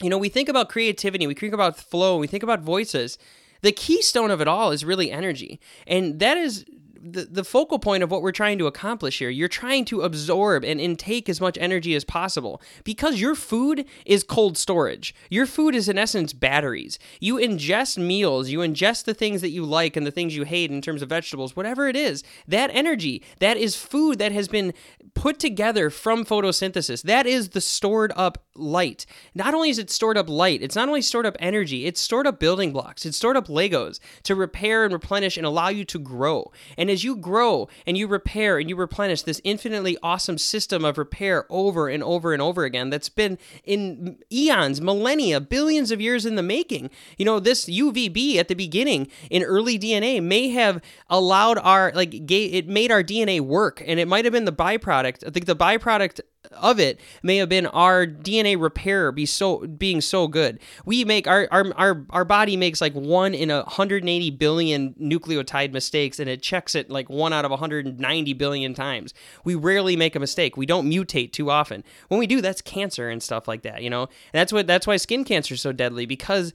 you 0.00 0.08
know, 0.08 0.18
we 0.18 0.28
think 0.28 0.48
about 0.48 0.68
creativity, 0.68 1.26
we 1.26 1.34
think 1.34 1.52
about 1.52 1.76
flow, 1.76 2.18
we 2.18 2.26
think 2.26 2.42
about 2.42 2.60
voices. 2.60 3.18
The 3.62 3.72
keystone 3.72 4.30
of 4.30 4.40
it 4.40 4.48
all 4.48 4.72
is 4.72 4.84
really 4.84 5.10
energy. 5.10 5.60
And 5.86 6.18
that 6.20 6.36
is 6.36 6.64
the, 7.02 7.24
the 7.24 7.44
focal 7.44 7.78
point 7.78 8.02
of 8.02 8.10
what 8.10 8.22
we're 8.22 8.32
trying 8.32 8.58
to 8.58 8.66
accomplish 8.66 9.18
here. 9.18 9.28
You're 9.28 9.48
trying 9.48 9.84
to 9.86 10.02
absorb 10.02 10.64
and 10.64 10.80
intake 10.80 11.28
as 11.28 11.40
much 11.40 11.58
energy 11.60 11.94
as 11.94 12.04
possible 12.04 12.62
because 12.84 13.20
your 13.20 13.34
food 13.34 13.84
is 14.06 14.22
cold 14.22 14.56
storage. 14.56 15.14
Your 15.28 15.46
food 15.46 15.74
is, 15.74 15.88
in 15.88 15.98
essence, 15.98 16.32
batteries. 16.32 16.98
You 17.20 17.36
ingest 17.36 17.98
meals, 17.98 18.50
you 18.50 18.60
ingest 18.60 19.04
the 19.04 19.14
things 19.14 19.40
that 19.40 19.50
you 19.50 19.64
like 19.64 19.96
and 19.96 20.06
the 20.06 20.12
things 20.12 20.36
you 20.36 20.44
hate 20.44 20.70
in 20.70 20.80
terms 20.80 21.02
of 21.02 21.08
vegetables, 21.08 21.56
whatever 21.56 21.88
it 21.88 21.96
is. 21.96 22.22
That 22.46 22.70
energy, 22.72 23.22
that 23.40 23.56
is 23.56 23.74
food 23.74 24.18
that 24.18 24.32
has 24.32 24.46
been 24.46 24.72
put 25.14 25.38
together 25.38 25.90
from 25.90 26.24
photosynthesis. 26.24 27.02
That 27.02 27.26
is 27.26 27.50
the 27.50 27.60
stored 27.60 28.12
up 28.16 28.44
light. 28.54 29.06
Not 29.34 29.54
only 29.54 29.70
is 29.70 29.78
it 29.78 29.90
stored 29.90 30.16
up 30.16 30.28
light, 30.28 30.62
it's 30.62 30.76
not 30.76 30.88
only 30.88 31.02
stored 31.02 31.26
up 31.26 31.36
energy, 31.40 31.86
it's 31.86 32.00
stored 32.00 32.26
up 32.26 32.38
building 32.38 32.72
blocks, 32.72 33.04
it's 33.04 33.16
stored 33.16 33.36
up 33.36 33.48
Legos 33.48 33.98
to 34.22 34.34
repair 34.34 34.84
and 34.84 34.92
replenish 34.92 35.36
and 35.36 35.46
allow 35.46 35.68
you 35.68 35.84
to 35.86 35.98
grow. 35.98 36.52
And 36.76 36.91
as 36.92 37.02
you 37.02 37.16
grow 37.16 37.68
and 37.86 37.96
you 37.96 38.06
repair 38.06 38.58
and 38.58 38.68
you 38.68 38.76
replenish 38.76 39.22
this 39.22 39.40
infinitely 39.42 39.96
awesome 40.02 40.38
system 40.38 40.84
of 40.84 40.98
repair 40.98 41.46
over 41.50 41.88
and 41.88 42.02
over 42.02 42.32
and 42.32 42.40
over 42.40 42.64
again 42.64 42.90
that's 42.90 43.08
been 43.08 43.38
in 43.64 44.18
eons, 44.30 44.80
millennia, 44.80 45.40
billions 45.40 45.90
of 45.90 46.00
years 46.00 46.24
in 46.24 46.36
the 46.36 46.42
making. 46.42 46.90
You 47.16 47.24
know, 47.24 47.40
this 47.40 47.64
UVB 47.64 48.36
at 48.36 48.48
the 48.48 48.54
beginning 48.54 49.08
in 49.30 49.42
early 49.42 49.78
DNA 49.78 50.22
may 50.22 50.50
have 50.50 50.80
allowed 51.08 51.58
our 51.58 51.90
like 51.94 52.12
it 52.12 52.68
made 52.68 52.92
our 52.92 53.02
DNA 53.02 53.40
work 53.40 53.82
and 53.84 53.98
it 53.98 54.06
might 54.06 54.24
have 54.24 54.32
been 54.32 54.44
the 54.44 54.52
byproduct. 54.52 55.26
I 55.26 55.30
think 55.30 55.46
the 55.46 55.56
byproduct 55.56 56.20
of 56.50 56.80
it 56.80 57.00
may 57.22 57.36
have 57.36 57.48
been 57.48 57.66
our 57.66 58.06
DNA 58.06 58.60
repair 58.60 59.12
be 59.12 59.26
so 59.26 59.66
being 59.66 60.00
so 60.00 60.26
good. 60.28 60.58
We 60.84 61.04
make 61.04 61.26
our 61.26 61.48
our 61.50 61.72
our, 61.76 62.06
our 62.10 62.24
body 62.24 62.56
makes 62.56 62.80
like 62.80 62.94
one 62.94 63.34
in 63.34 63.50
a 63.50 63.62
180 63.62 64.30
billion 64.30 64.94
nucleotide 64.94 65.72
mistakes 65.72 66.18
and 66.18 66.28
it 66.28 66.42
checks 66.42 66.74
it 66.74 66.90
like 66.90 67.08
one 67.08 67.32
out 67.32 67.44
of 67.44 67.50
190 67.50 68.32
billion 68.34 68.74
times. 68.74 69.14
We 69.44 69.54
rarely 69.54 69.96
make 69.96 70.16
a 70.16 70.20
mistake. 70.20 70.56
We 70.56 70.66
don't 70.66 70.88
mutate 70.88 71.32
too 71.32 71.50
often. 71.50 71.84
When 72.08 72.18
we 72.18 72.26
do, 72.26 72.40
that's 72.40 72.60
cancer 72.60 73.08
and 73.08 73.22
stuff 73.22 73.46
like 73.46 73.62
that, 73.62 73.82
you 73.82 73.90
know? 73.90 74.02
And 74.02 74.10
that's 74.32 74.52
what 74.52 74.66
that's 74.66 74.86
why 74.86 74.96
skin 74.96 75.24
cancer 75.24 75.54
is 75.54 75.60
so 75.60 75.72
deadly 75.72 76.06
because 76.06 76.52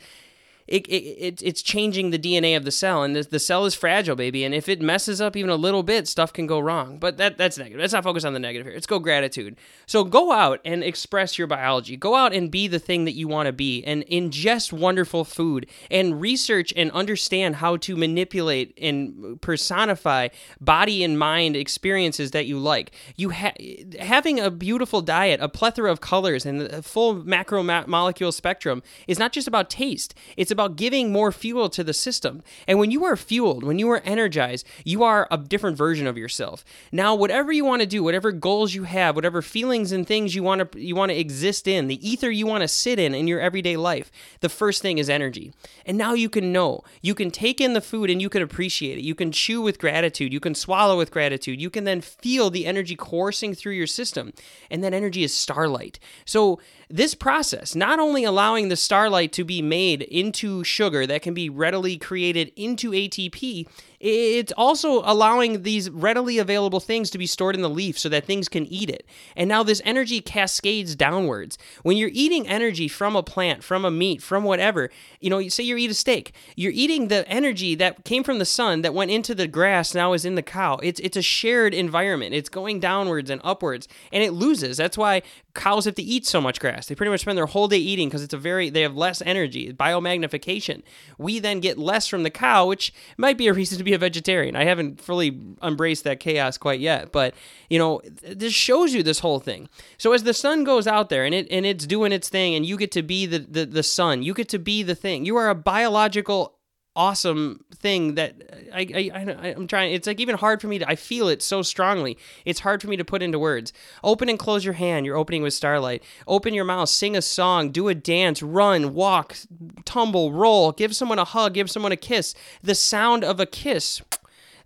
it, 0.68 0.86
it, 0.88 1.42
it's 1.42 1.62
changing 1.62 2.10
the 2.10 2.20
DNA 2.20 2.58
of 2.58 2.66
the 2.66 2.72
cell, 2.72 3.04
and 3.04 3.16
the, 3.16 3.24
the 3.24 3.40
cell 3.40 3.66
is 3.66 3.74
fragile, 3.74 4.16
baby. 4.16 4.44
And 4.44 4.54
if 4.54 4.68
it 4.68 4.82
messes 4.82 5.22
up 5.22 5.36
even 5.38 5.50
a 5.50 5.56
little 5.56 5.84
bit, 5.84 6.08
stuff 6.08 6.34
can 6.34 6.46
go 6.46 6.60
wrong. 6.60 6.98
But 6.98 7.18
that 7.18 7.38
that's 7.38 7.58
negative. 7.58 7.80
Let's 7.80 7.94
not 7.94 8.04
focus 8.04 8.26
on 8.26 8.34
the 8.34 8.40
negative 8.40 8.66
here. 8.66 8.74
Let's 8.74 8.88
go 8.88 9.00
gratitude. 9.00 9.56
So 9.86 10.04
go 10.04 10.32
out 10.34 10.60
and 10.66 10.84
express 10.84 11.38
your 11.38 11.48
biology. 11.48 11.96
Go 11.96 12.16
out 12.16 12.34
and 12.34 12.52
be 12.52 12.68
the 12.68 12.80
thing 12.80 13.06
that 13.06 13.14
you 13.14 13.28
want 13.28 13.48
to 13.48 13.54
be, 13.54 13.84
and 13.86 14.06
ingest 14.08 14.74
wonderful 14.74 15.24
food, 15.24 15.68
and 15.90 16.20
research 16.20 16.74
and 16.76 16.92
understand 16.92 17.56
how 17.56 17.78
to 17.78 17.96
manipulate 17.96 18.78
and 18.82 19.42
personify 19.42 20.28
body 20.60 21.04
and 21.04 21.18
mind 21.18 21.56
experiences 21.56 22.32
that 22.32 22.46
you 22.46 22.60
like. 22.60 22.92
You 23.16 23.30
ha- 23.30 23.54
having 24.00 24.40
a 24.40 24.52
beautiful 24.52 25.02
diet, 25.02 25.40
a 25.40 25.48
plethora 25.48 25.92
of 25.92 26.02
colors, 26.02 26.46
and 26.46 26.64
a 26.64 26.82
full 26.82 27.14
macro 27.14 27.64
molecule 27.64 28.34
spectrum 28.34 28.84
is 29.08 29.18
not 29.18 29.32
just 29.32 29.48
about 29.48 29.70
taste. 29.70 30.14
It's 30.36 30.52
about 30.52 30.57
giving 30.66 31.12
more 31.12 31.32
fuel 31.32 31.70
to 31.70 31.84
the 31.84 31.94
system. 31.94 32.44
And 32.68 32.80
when 32.80 32.90
you 32.90 33.06
are 33.06 33.16
fueled, 33.16 33.64
when 33.64 33.78
you 33.78 33.90
are 33.92 34.02
energized, 34.04 34.66
you 34.84 35.04
are 35.04 35.28
a 35.30 35.38
different 35.38 35.78
version 35.78 36.08
of 36.08 36.18
yourself. 36.18 36.66
Now, 36.92 37.14
whatever 37.14 37.52
you 37.52 37.64
want 37.64 37.82
to 37.82 37.88
do, 37.88 38.04
whatever 38.04 38.32
goals 38.32 38.74
you 38.74 38.84
have, 38.84 39.16
whatever 39.16 39.42
feelings 39.42 39.92
and 39.92 40.06
things 40.06 40.34
you 40.36 40.44
want 40.44 40.72
to 40.72 40.80
you 40.80 40.96
want 40.96 41.12
to 41.12 41.18
exist 41.18 41.68
in, 41.68 41.88
the 41.88 42.10
ether 42.10 42.32
you 42.32 42.48
want 42.48 42.64
to 42.64 42.68
sit 42.68 42.98
in 43.00 43.14
in 43.14 43.28
your 43.28 43.40
everyday 43.40 43.78
life, 43.78 44.12
the 44.40 44.50
first 44.50 44.82
thing 44.82 44.98
is 44.98 45.10
energy. 45.10 45.54
And 45.86 45.98
now 45.98 46.14
you 46.14 46.30
can 46.30 46.52
know. 46.52 46.84
You 47.02 47.14
can 47.14 47.30
take 47.32 47.62
in 47.62 47.74
the 47.74 47.82
food 47.82 48.10
and 48.10 48.22
you 48.22 48.30
can 48.30 48.42
appreciate 48.42 48.98
it. 48.98 49.04
You 49.04 49.16
can 49.16 49.32
chew 49.32 49.62
with 49.62 49.80
gratitude. 49.80 50.34
You 50.34 50.40
can 50.40 50.56
swallow 50.56 50.98
with 50.98 51.12
gratitude. 51.12 51.62
You 51.62 51.70
can 51.70 51.84
then 51.84 52.02
feel 52.02 52.50
the 52.50 52.66
energy 52.66 52.96
coursing 52.96 53.54
through 53.54 53.74
your 53.74 53.88
system. 53.88 54.34
And 54.72 54.84
that 54.84 54.94
energy 54.94 55.24
is 55.24 55.34
starlight. 55.34 56.00
So 56.26 56.60
this 56.90 57.16
process, 57.16 57.76
not 57.76 58.00
only 58.00 58.24
allowing 58.24 58.70
the 58.70 58.76
starlight 58.76 59.34
to 59.34 59.44
be 59.44 59.62
made 59.62 60.02
into 60.04 60.47
sugar 60.64 61.06
that 61.08 61.22
can 61.22 61.34
be 61.34 61.50
readily 61.50 61.98
created 61.98 62.52
into 62.56 62.92
ATP, 62.92 63.68
it's 64.00 64.52
also 64.56 65.02
allowing 65.06 65.64
these 65.64 65.90
readily 65.90 66.38
available 66.38 66.80
things 66.80 67.10
to 67.10 67.18
be 67.18 67.26
stored 67.26 67.56
in 67.56 67.62
the 67.62 67.70
leaf 67.70 67.98
so 67.98 68.10
that 68.10 68.26
things 68.26 68.48
can 68.48 68.66
eat 68.68 68.90
it. 68.90 69.06
And 69.36 69.50
now 69.50 69.64
this 69.64 69.82
energy 69.86 70.22
cascades 70.22 70.96
downwards. 70.96 71.58
When 71.82 71.98
you're 71.98 72.12
eating 72.14 72.48
energy 72.48 72.88
from 72.88 73.16
a 73.16 73.24
plant, 73.24 73.64
from 73.64 73.86
a 73.86 73.92
meat, 73.92 74.22
from 74.22 74.44
whatever, 74.44 74.92
you 75.20 75.32
know, 75.32 75.48
say 75.48 75.64
you 75.64 75.78
eat 75.78 75.90
a 75.90 75.96
steak, 75.96 76.34
you're 76.56 76.72
eating 76.72 77.08
the 77.08 77.28
energy 77.28 77.74
that 77.76 78.06
came 78.06 78.24
from 78.24 78.38
the 78.38 78.46
sun 78.46 78.82
that 78.84 78.94
went 78.94 79.10
into 79.10 79.34
the 79.34 79.48
grass 79.48 79.96
now 79.96 80.14
is 80.14 80.26
in 80.26 80.36
the 80.36 80.44
cow. 80.44 80.76
It's 80.84 81.00
it's 81.00 81.18
a 81.18 81.22
shared 81.24 81.74
environment. 81.74 82.36
It's 82.36 82.50
going 82.50 82.80
downwards 82.80 83.32
and 83.32 83.42
upwards 83.44 83.88
and 84.12 84.24
it 84.24 84.32
loses. 84.32 84.78
That's 84.78 84.98
why 84.98 85.24
cows 85.56 85.86
have 85.86 85.96
to 85.96 86.04
eat 86.04 86.28
so 86.28 86.40
much 86.40 86.60
grass. 86.60 86.86
They 86.86 86.94
pretty 86.94 87.10
much 87.10 87.22
spend 87.22 87.38
their 87.38 87.48
whole 87.48 87.68
day 87.68 87.78
eating 87.78 88.10
because 88.10 88.22
it's 88.22 88.34
a 88.34 88.38
very 88.38 88.70
they 88.70 88.82
have 88.82 88.96
less 88.96 89.24
energy, 89.24 89.74
biomagnification. 89.74 90.84
We 91.18 91.40
then 91.40 91.62
get 91.62 91.80
less 91.80 92.08
from 92.08 92.22
the 92.22 92.30
cow, 92.30 92.68
which 92.68 92.94
might 93.18 93.40
be 93.40 93.48
a 93.48 93.54
reason 93.58 93.80
to 93.80 93.87
be 93.88 93.94
a 93.94 93.98
vegetarian. 93.98 94.56
I 94.56 94.66
haven't 94.66 95.00
fully 95.00 95.40
embraced 95.64 96.04
that 96.04 96.20
chaos 96.20 96.58
quite 96.58 96.82
yet, 96.82 97.14
but 97.14 97.34
you 97.70 97.80
know, 97.80 98.02
this 98.22 98.54
shows 98.54 98.94
you 98.94 99.02
this 99.02 99.20
whole 99.20 99.40
thing. 99.40 99.70
So 99.98 100.12
as 100.12 100.24
the 100.24 100.34
sun 100.34 100.66
goes 100.66 100.88
out 100.88 101.10
there 101.10 101.24
and 101.24 101.34
it 101.34 101.48
and 101.50 101.66
it's 101.66 101.88
doing 101.88 102.12
its 102.12 102.28
thing 102.28 102.54
and 102.54 102.66
you 102.66 102.76
get 102.76 102.92
to 102.92 103.02
be 103.02 103.26
the 103.26 103.40
the, 103.40 103.66
the 103.66 103.84
sun, 103.84 104.24
you 104.24 104.34
get 104.34 104.50
to 104.50 104.60
be 104.60 104.84
the 104.84 104.94
thing. 104.94 105.26
You 105.26 105.38
are 105.38 105.50
a 105.50 105.56
biological 105.56 106.57
awesome 106.98 107.64
thing 107.76 108.16
that 108.16 108.36
I, 108.74 109.12
I, 109.14 109.36
I 109.40 109.48
am 109.50 109.68
trying 109.68 109.94
it's 109.94 110.08
like 110.08 110.20
even 110.20 110.36
hard 110.36 110.60
for 110.60 110.68
me 110.68 110.80
to 110.80 110.90
I 110.90 110.96
feel 110.96 111.30
it 111.30 111.42
so 111.42 111.62
strongly. 111.62 112.18
It's 112.44 112.60
hard 112.60 112.82
for 112.82 112.88
me 112.88 112.98
to 112.98 113.06
put 113.06 113.22
into 113.22 113.40
words. 113.40 113.72
Open 114.04 114.28
and 114.28 114.40
close 114.40 114.66
your 114.66 114.74
hand 114.74 115.06
you're 115.06 115.16
opening 115.16 115.44
with 115.44 115.54
starlight. 115.54 116.04
Open 116.28 116.54
your 116.54 116.66
mouth 116.66 116.90
sing 116.90 117.16
a 117.16 117.22
song 117.22 117.72
do 117.72 117.88
a 117.88 117.96
dance 117.96 118.42
run 118.42 118.94
walk 118.94 119.38
tumble 119.86 120.34
roll. 120.34 120.72
Give 120.72 120.96
someone 120.96 121.20
a 121.20 121.26
hug 121.26 121.54
give 121.54 121.70
someone 121.70 121.92
a 121.92 121.98
kiss. 121.98 122.34
The 122.64 122.76
sound 122.76 123.24
of 123.24 123.40
a 123.40 123.46
kiss 123.46 124.02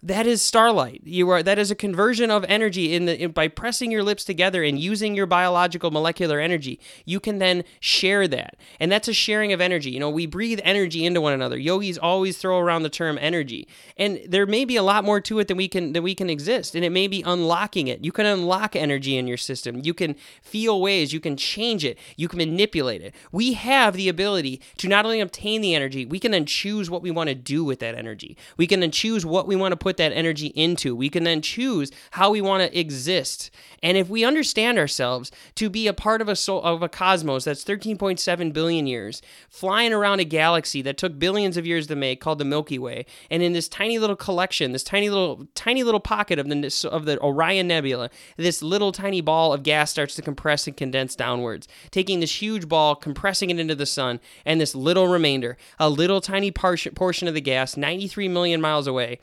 that 0.04 0.26
is 0.26 0.42
starlight. 0.42 1.02
You 1.06 1.30
are 1.30 1.44
that 1.44 1.60
is 1.60 1.70
a 1.70 1.76
conversion 1.76 2.32
of 2.32 2.44
energy 2.48 2.96
in 2.96 3.06
the 3.06 3.22
in, 3.22 3.32
by 3.32 3.48
pressing 3.48 3.92
your 3.92 4.02
lips 4.02 4.24
together 4.24 4.64
and 4.64 4.80
using 4.80 5.14
your 5.14 5.28
biological 5.28 5.92
molecular 5.92 6.40
energy. 6.40 6.80
You 7.06 7.20
can 7.20 7.38
then 7.38 7.64
share 7.80 8.28
that, 8.28 8.58
and 8.80 8.92
that's 8.92 9.08
a 9.08 9.14
sharing 9.14 9.54
of 9.54 9.62
energy. 9.62 9.92
You 9.92 10.00
know, 10.00 10.10
we 10.10 10.26
breathe 10.26 10.60
energy 10.64 11.06
into 11.06 11.22
one 11.22 11.34
another. 11.34 11.58
Yogis 11.58 12.00
always 12.00 12.40
throw 12.40 12.58
around 12.58 12.82
the 12.82 12.90
term 12.90 13.20
energy, 13.22 13.68
and 13.96 14.20
there 14.28 14.48
may 14.48 14.66
be 14.66 14.76
a 14.76 14.82
lot 14.84 15.04
more 15.04 15.22
to 15.22 15.38
it 15.38 15.48
than 15.48 15.58
we 15.58 15.68
can 15.68 15.94
than 15.94 16.02
we 16.02 16.16
can 16.16 16.32
exist, 16.32 16.74
and 16.74 16.84
it 16.84 16.92
may 16.92 17.08
be 17.08 17.22
unlocking 17.22 17.88
it. 17.88 18.04
You 18.04 18.12
can 18.12 18.26
unlock 18.26 18.76
energy 18.76 19.18
in 19.18 19.28
your 19.28 19.38
system. 19.38 19.82
You 19.84 19.94
can 19.94 20.16
feel 20.42 20.82
ways. 20.82 21.14
You 21.14 21.20
can 21.20 21.38
change 21.38 21.86
it. 21.86 22.00
You 22.16 22.28
can 22.28 22.38
manipulate 22.38 23.04
it. 23.04 23.14
We 23.32 23.54
have 23.54 23.94
the 23.94 24.10
ability 24.10 24.62
to 24.78 24.88
not 24.88 25.06
only 25.06 25.20
obtain 25.20 25.62
the 25.62 25.76
energy, 25.76 26.08
we 26.08 26.20
can 26.20 26.32
then 26.32 26.48
choose 26.48 26.90
what 26.90 27.04
we 27.04 27.12
want 27.12 27.30
to 27.30 27.36
do 27.36 27.64
with 27.64 27.78
that 27.80 27.94
energy. 27.94 28.36
We 28.58 28.66
can 28.66 28.80
then 28.80 28.92
choose 28.92 29.28
what 29.28 29.46
we 29.48 29.56
want 29.56 29.74
to 29.74 29.78
put 29.78 29.91
put 29.92 29.98
that 29.98 30.14
energy 30.14 30.48
into. 30.56 30.96
We 30.96 31.10
can 31.10 31.26
then 31.26 31.42
choose 31.42 31.92
how 32.12 32.30
we 32.30 32.40
want 32.40 32.64
to 32.64 32.80
exist. 32.80 33.52
And 33.84 33.98
if 33.98 34.08
we 34.08 34.24
understand 34.24 34.78
ourselves 34.78 35.32
to 35.56 35.70
be 35.70 35.86
a 35.86 35.94
part 35.94 36.22
of 36.22 36.30
a 36.30 36.36
soul, 36.36 36.62
of 36.62 36.82
a 36.82 36.88
cosmos 36.88 37.44
that's 37.44 37.66
13.7 37.66 38.54
billion 38.54 38.88
years, 38.88 39.22
flying 39.50 39.92
around 39.92 40.22
a 40.22 40.24
galaxy 40.24 40.82
that 40.84 40.98
took 40.98 41.20
billions 41.20 41.58
of 41.58 41.66
years 41.66 41.88
to 41.88 41.96
make 41.98 42.22
called 42.22 42.40
the 42.40 42.46
Milky 42.46 42.80
Way, 42.80 43.06
and 43.30 43.44
in 43.44 43.52
this 43.52 43.68
tiny 43.68 44.00
little 44.00 44.16
collection, 44.16 44.72
this 44.72 44.84
tiny 44.84 45.10
little 45.10 45.46
tiny 45.56 45.84
little 45.84 46.00
pocket 46.00 46.40
of 46.40 46.48
the 46.48 46.90
of 46.90 47.04
the 47.04 47.20
Orion 47.20 47.68
Nebula, 47.68 48.10
this 48.38 48.64
little 48.64 48.94
tiny 48.94 49.20
ball 49.20 49.52
of 49.52 49.64
gas 49.64 49.92
starts 49.92 50.16
to 50.16 50.22
compress 50.22 50.68
and 50.68 50.78
condense 50.78 51.18
downwards, 51.18 51.68
taking 51.90 52.22
this 52.22 52.42
huge 52.42 52.70
ball, 52.70 52.96
compressing 52.96 53.50
it 53.50 53.60
into 53.60 53.76
the 53.76 53.86
sun, 53.86 54.22
and 54.46 54.62
this 54.62 54.74
little 54.74 55.10
remainder, 55.10 55.58
a 55.80 55.90
little 55.90 56.22
tiny 56.22 56.50
portion 56.50 57.28
of 57.28 57.34
the 57.34 57.42
gas, 57.42 57.76
93 57.76 58.30
million 58.30 58.62
miles 58.62 58.88
away, 58.88 59.20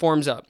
forms 0.00 0.26
up. 0.26 0.46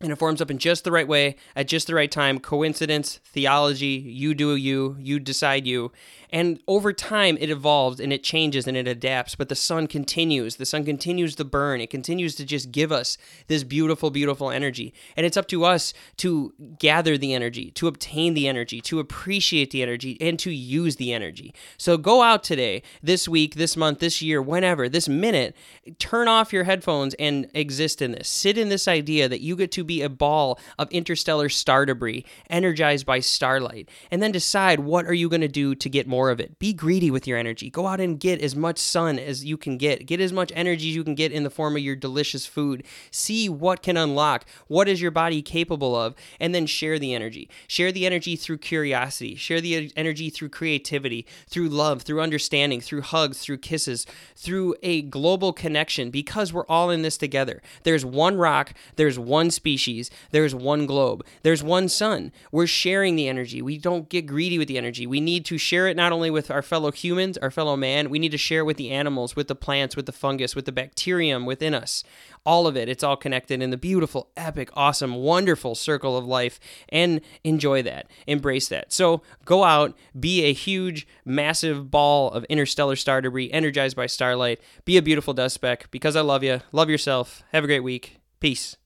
And 0.00 0.12
it 0.12 0.16
forms 0.16 0.40
up 0.40 0.50
in 0.50 0.58
just 0.58 0.84
the 0.84 0.92
right 0.92 1.08
way 1.08 1.36
at 1.56 1.66
just 1.66 1.88
the 1.88 1.94
right 1.94 2.10
time. 2.10 2.38
Coincidence, 2.38 3.18
theology, 3.24 3.86
you 4.06 4.32
do 4.32 4.54
you, 4.54 4.96
you 5.00 5.18
decide 5.18 5.66
you. 5.66 5.92
And 6.30 6.60
over 6.66 6.92
time, 6.92 7.38
it 7.40 7.50
evolves 7.50 8.00
and 8.00 8.12
it 8.12 8.22
changes 8.22 8.66
and 8.66 8.76
it 8.76 8.86
adapts. 8.86 9.34
But 9.34 9.48
the 9.48 9.54
sun 9.54 9.86
continues. 9.86 10.56
The 10.56 10.66
sun 10.66 10.84
continues 10.84 11.34
to 11.36 11.44
burn. 11.44 11.80
It 11.80 11.90
continues 11.90 12.34
to 12.36 12.44
just 12.44 12.70
give 12.70 12.92
us 12.92 13.16
this 13.46 13.64
beautiful, 13.64 14.10
beautiful 14.10 14.50
energy. 14.50 14.92
And 15.16 15.24
it's 15.24 15.36
up 15.36 15.48
to 15.48 15.64
us 15.64 15.94
to 16.18 16.52
gather 16.78 17.16
the 17.16 17.32
energy, 17.32 17.70
to 17.72 17.88
obtain 17.88 18.34
the 18.34 18.48
energy, 18.48 18.80
to 18.82 18.98
appreciate 18.98 19.70
the 19.70 19.82
energy, 19.82 20.18
and 20.20 20.38
to 20.40 20.50
use 20.50 20.96
the 20.96 21.12
energy. 21.12 21.54
So 21.76 21.96
go 21.96 22.22
out 22.22 22.44
today, 22.44 22.82
this 23.02 23.28
week, 23.28 23.54
this 23.54 23.76
month, 23.76 24.00
this 24.00 24.20
year, 24.20 24.42
whenever, 24.42 24.88
this 24.88 25.08
minute, 25.08 25.56
turn 25.98 26.28
off 26.28 26.52
your 26.52 26.64
headphones 26.64 27.14
and 27.14 27.50
exist 27.54 28.02
in 28.02 28.12
this. 28.12 28.28
Sit 28.28 28.58
in 28.58 28.68
this 28.68 28.88
idea 28.88 29.28
that 29.28 29.40
you 29.40 29.56
get 29.56 29.72
to 29.72 29.84
be 29.84 30.02
a 30.02 30.08
ball 30.08 30.58
of 30.78 30.90
interstellar 30.90 31.48
star 31.48 31.86
debris 31.86 32.24
energized 32.50 33.06
by 33.06 33.20
starlight. 33.20 33.88
And 34.10 34.22
then 34.22 34.32
decide 34.32 34.80
what 34.80 35.06
are 35.06 35.14
you 35.14 35.28
going 35.28 35.40
to 35.40 35.48
do 35.48 35.74
to 35.74 35.88
get 35.88 36.06
more 36.06 36.17
more 36.18 36.30
of 36.30 36.40
it. 36.40 36.58
Be 36.58 36.72
greedy 36.72 37.12
with 37.12 37.28
your 37.28 37.38
energy. 37.38 37.70
Go 37.70 37.86
out 37.86 38.00
and 38.00 38.18
get 38.18 38.42
as 38.42 38.56
much 38.56 38.76
sun 38.76 39.20
as 39.20 39.44
you 39.44 39.56
can 39.56 39.78
get. 39.78 40.04
Get 40.04 40.20
as 40.20 40.32
much 40.32 40.50
energy 40.52 40.88
as 40.88 40.96
you 40.96 41.04
can 41.04 41.14
get 41.14 41.30
in 41.30 41.44
the 41.44 41.50
form 41.50 41.76
of 41.76 41.82
your 41.82 41.94
delicious 41.94 42.44
food. 42.44 42.82
See 43.12 43.48
what 43.48 43.84
can 43.84 43.96
unlock. 43.96 44.44
What 44.66 44.88
is 44.88 45.00
your 45.00 45.12
body 45.12 45.42
capable 45.42 45.94
of? 45.94 46.16
And 46.40 46.52
then 46.52 46.66
share 46.66 46.98
the 46.98 47.14
energy. 47.14 47.48
Share 47.68 47.92
the 47.92 48.04
energy 48.04 48.34
through 48.34 48.58
curiosity. 48.58 49.36
Share 49.36 49.60
the 49.60 49.92
energy 49.94 50.28
through 50.28 50.48
creativity, 50.48 51.24
through 51.48 51.68
love, 51.68 52.02
through 52.02 52.20
understanding, 52.20 52.80
through 52.80 53.02
hugs, 53.02 53.38
through 53.38 53.58
kisses, 53.58 54.04
through 54.34 54.74
a 54.82 55.02
global 55.02 55.52
connection 55.52 56.10
because 56.10 56.52
we're 56.52 56.66
all 56.66 56.90
in 56.90 57.02
this 57.02 57.16
together. 57.16 57.62
There's 57.84 58.04
one 58.04 58.36
rock, 58.38 58.74
there's 58.96 59.20
one 59.20 59.52
species, 59.52 60.10
there's 60.32 60.52
one 60.52 60.84
globe, 60.86 61.24
there's 61.44 61.62
one 61.62 61.88
sun. 61.88 62.32
We're 62.50 62.66
sharing 62.66 63.14
the 63.14 63.28
energy. 63.28 63.62
We 63.62 63.78
don't 63.78 64.08
get 64.08 64.26
greedy 64.26 64.58
with 64.58 64.66
the 64.66 64.78
energy. 64.78 65.06
We 65.06 65.20
need 65.20 65.44
to 65.44 65.58
share 65.58 65.86
it 65.86 65.96
not 65.96 66.07
not 66.08 66.14
only 66.14 66.30
with 66.30 66.50
our 66.50 66.62
fellow 66.62 66.90
humans, 66.90 67.36
our 67.36 67.50
fellow 67.50 67.76
man, 67.76 68.08
we 68.08 68.18
need 68.18 68.30
to 68.30 68.38
share 68.38 68.64
with 68.64 68.78
the 68.78 68.90
animals, 68.90 69.36
with 69.36 69.46
the 69.46 69.54
plants, 69.54 69.94
with 69.94 70.06
the 70.06 70.12
fungus, 70.12 70.56
with 70.56 70.64
the 70.64 70.72
bacterium 70.72 71.44
within 71.44 71.74
us. 71.74 72.02
All 72.46 72.66
of 72.66 72.78
it, 72.78 72.88
it's 72.88 73.04
all 73.04 73.14
connected 73.14 73.60
in 73.60 73.68
the 73.68 73.76
beautiful, 73.76 74.30
epic, 74.34 74.70
awesome, 74.72 75.16
wonderful 75.16 75.74
circle 75.74 76.16
of 76.16 76.24
life 76.24 76.58
and 76.88 77.20
enjoy 77.44 77.82
that. 77.82 78.10
Embrace 78.26 78.68
that. 78.68 78.90
So 78.90 79.20
go 79.44 79.64
out, 79.64 79.98
be 80.18 80.44
a 80.44 80.54
huge, 80.54 81.06
massive 81.26 81.90
ball 81.90 82.30
of 82.30 82.44
interstellar 82.44 82.96
star 82.96 83.20
debris 83.20 83.52
energized 83.52 83.94
by 83.94 84.06
starlight. 84.06 84.62
Be 84.86 84.96
a 84.96 85.02
beautiful 85.02 85.34
dust 85.34 85.56
speck 85.56 85.90
because 85.90 86.16
I 86.16 86.22
love 86.22 86.42
you. 86.42 86.62
Love 86.72 86.88
yourself. 86.88 87.42
Have 87.52 87.64
a 87.64 87.66
great 87.66 87.80
week. 87.80 88.16
Peace. 88.40 88.78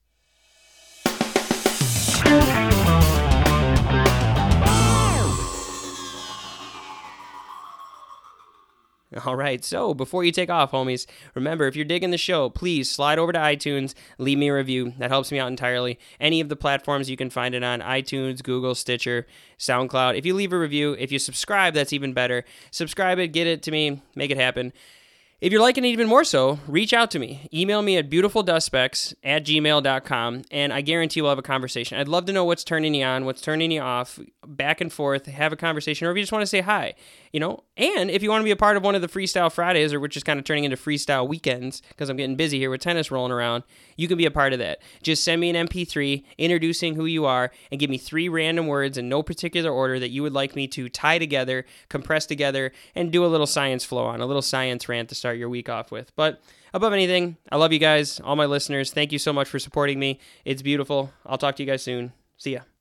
All 9.25 9.35
right, 9.35 9.63
so 9.63 9.93
before 9.93 10.23
you 10.23 10.31
take 10.31 10.49
off, 10.49 10.71
homies, 10.71 11.05
remember 11.35 11.67
if 11.67 11.75
you're 11.75 11.85
digging 11.85 12.11
the 12.11 12.17
show, 12.17 12.49
please 12.49 12.89
slide 12.89 13.19
over 13.19 13.31
to 13.31 13.39
iTunes, 13.39 13.93
leave 14.17 14.37
me 14.37 14.49
a 14.49 14.55
review. 14.55 14.93
That 14.97 15.11
helps 15.11 15.31
me 15.31 15.39
out 15.39 15.49
entirely. 15.49 15.99
Any 16.19 16.41
of 16.41 16.49
the 16.49 16.55
platforms 16.55 17.09
you 17.09 17.17
can 17.17 17.29
find 17.29 17.53
it 17.53 17.63
on 17.63 17.81
iTunes, 17.81 18.43
Google, 18.43 18.75
Stitcher, 18.75 19.27
SoundCloud. 19.59 20.17
If 20.17 20.25
you 20.25 20.33
leave 20.33 20.53
a 20.53 20.59
review, 20.59 20.95
if 20.97 21.11
you 21.11 21.19
subscribe, 21.19 21.73
that's 21.73 21.93
even 21.93 22.13
better. 22.13 22.43
Subscribe 22.71 23.19
it, 23.19 23.27
get 23.29 23.47
it 23.47 23.61
to 23.63 23.71
me, 23.71 24.01
make 24.15 24.31
it 24.31 24.37
happen. 24.37 24.73
If 25.43 25.51
you're 25.51 25.59
liking 25.59 25.83
it 25.83 25.89
even 25.89 26.07
more 26.07 26.23
so, 26.23 26.59
reach 26.69 26.93
out 26.93 27.11
to 27.11 27.19
me. 27.19 27.49
Email 27.53 27.81
me 27.81 27.97
at 27.97 28.09
beautifuldustspecks 28.09 29.13
at 29.25 29.43
gmail.com, 29.43 30.43
and 30.49 30.71
I 30.71 30.79
guarantee 30.79 31.21
we'll 31.21 31.31
have 31.31 31.37
a 31.37 31.41
conversation. 31.41 31.99
I'd 31.99 32.07
love 32.07 32.23
to 32.27 32.31
know 32.31 32.45
what's 32.45 32.63
turning 32.63 32.93
you 32.93 33.03
on, 33.03 33.25
what's 33.25 33.41
turning 33.41 33.69
you 33.69 33.81
off, 33.81 34.19
back 34.47 34.79
and 34.79 34.89
forth, 34.89 35.25
have 35.25 35.51
a 35.51 35.57
conversation, 35.57 36.07
or 36.07 36.11
if 36.11 36.15
you 36.15 36.23
just 36.23 36.31
want 36.31 36.43
to 36.43 36.47
say 36.47 36.61
hi, 36.61 36.93
you 37.33 37.39
know? 37.39 37.63
And 37.75 38.09
if 38.09 38.23
you 38.23 38.29
want 38.29 38.41
to 38.41 38.45
be 38.45 38.51
a 38.51 38.55
part 38.55 38.77
of 38.77 38.83
one 38.83 38.95
of 38.95 39.01
the 39.01 39.07
Freestyle 39.09 39.51
Fridays, 39.51 39.91
or 39.91 39.99
which 39.99 40.15
is 40.15 40.23
kind 40.23 40.39
of 40.39 40.45
turning 40.45 40.63
into 40.63 40.77
Freestyle 40.77 41.27
Weekends, 41.27 41.81
because 41.89 42.07
I'm 42.07 42.15
getting 42.15 42.37
busy 42.37 42.59
here 42.59 42.69
with 42.69 42.79
tennis 42.79 43.11
rolling 43.11 43.31
around, 43.31 43.63
you 43.97 44.07
can 44.07 44.17
be 44.17 44.25
a 44.25 44.31
part 44.31 44.53
of 44.53 44.59
that. 44.59 44.79
Just 45.01 45.23
send 45.23 45.41
me 45.41 45.49
an 45.49 45.67
MP3 45.67 46.23
introducing 46.37 46.95
who 46.95 47.05
you 47.05 47.25
are, 47.25 47.51
and 47.71 47.79
give 47.79 47.89
me 47.89 47.97
three 47.97 48.29
random 48.29 48.67
words 48.67 48.97
in 48.97 49.09
no 49.09 49.21
particular 49.23 49.71
order 49.71 49.99
that 49.99 50.11
you 50.11 50.21
would 50.21 50.33
like 50.33 50.55
me 50.55 50.67
to 50.67 50.87
tie 50.87 51.17
together, 51.17 51.65
compress 51.89 52.25
together, 52.25 52.71
and 52.95 53.11
do 53.11 53.25
a 53.25 53.27
little 53.27 53.47
science 53.47 53.83
flow 53.83 54.05
on, 54.05 54.21
a 54.21 54.25
little 54.25 54.41
science 54.41 54.87
rant 54.87 55.09
to 55.09 55.15
start 55.15 55.37
your 55.37 55.49
week 55.49 55.67
off 55.67 55.91
with. 55.91 56.15
But 56.15 56.41
above 56.73 56.93
anything, 56.93 57.37
I 57.51 57.57
love 57.57 57.73
you 57.73 57.79
guys, 57.79 58.19
all 58.19 58.35
my 58.35 58.45
listeners. 58.45 58.93
Thank 58.93 59.11
you 59.11 59.19
so 59.19 59.33
much 59.33 59.49
for 59.49 59.57
supporting 59.57 59.99
me. 59.99 60.19
It's 60.45 60.61
beautiful. 60.61 61.11
I'll 61.25 61.39
talk 61.39 61.55
to 61.55 61.63
you 61.63 61.67
guys 61.67 61.81
soon. 61.81 62.13
See 62.37 62.53
ya. 62.53 62.72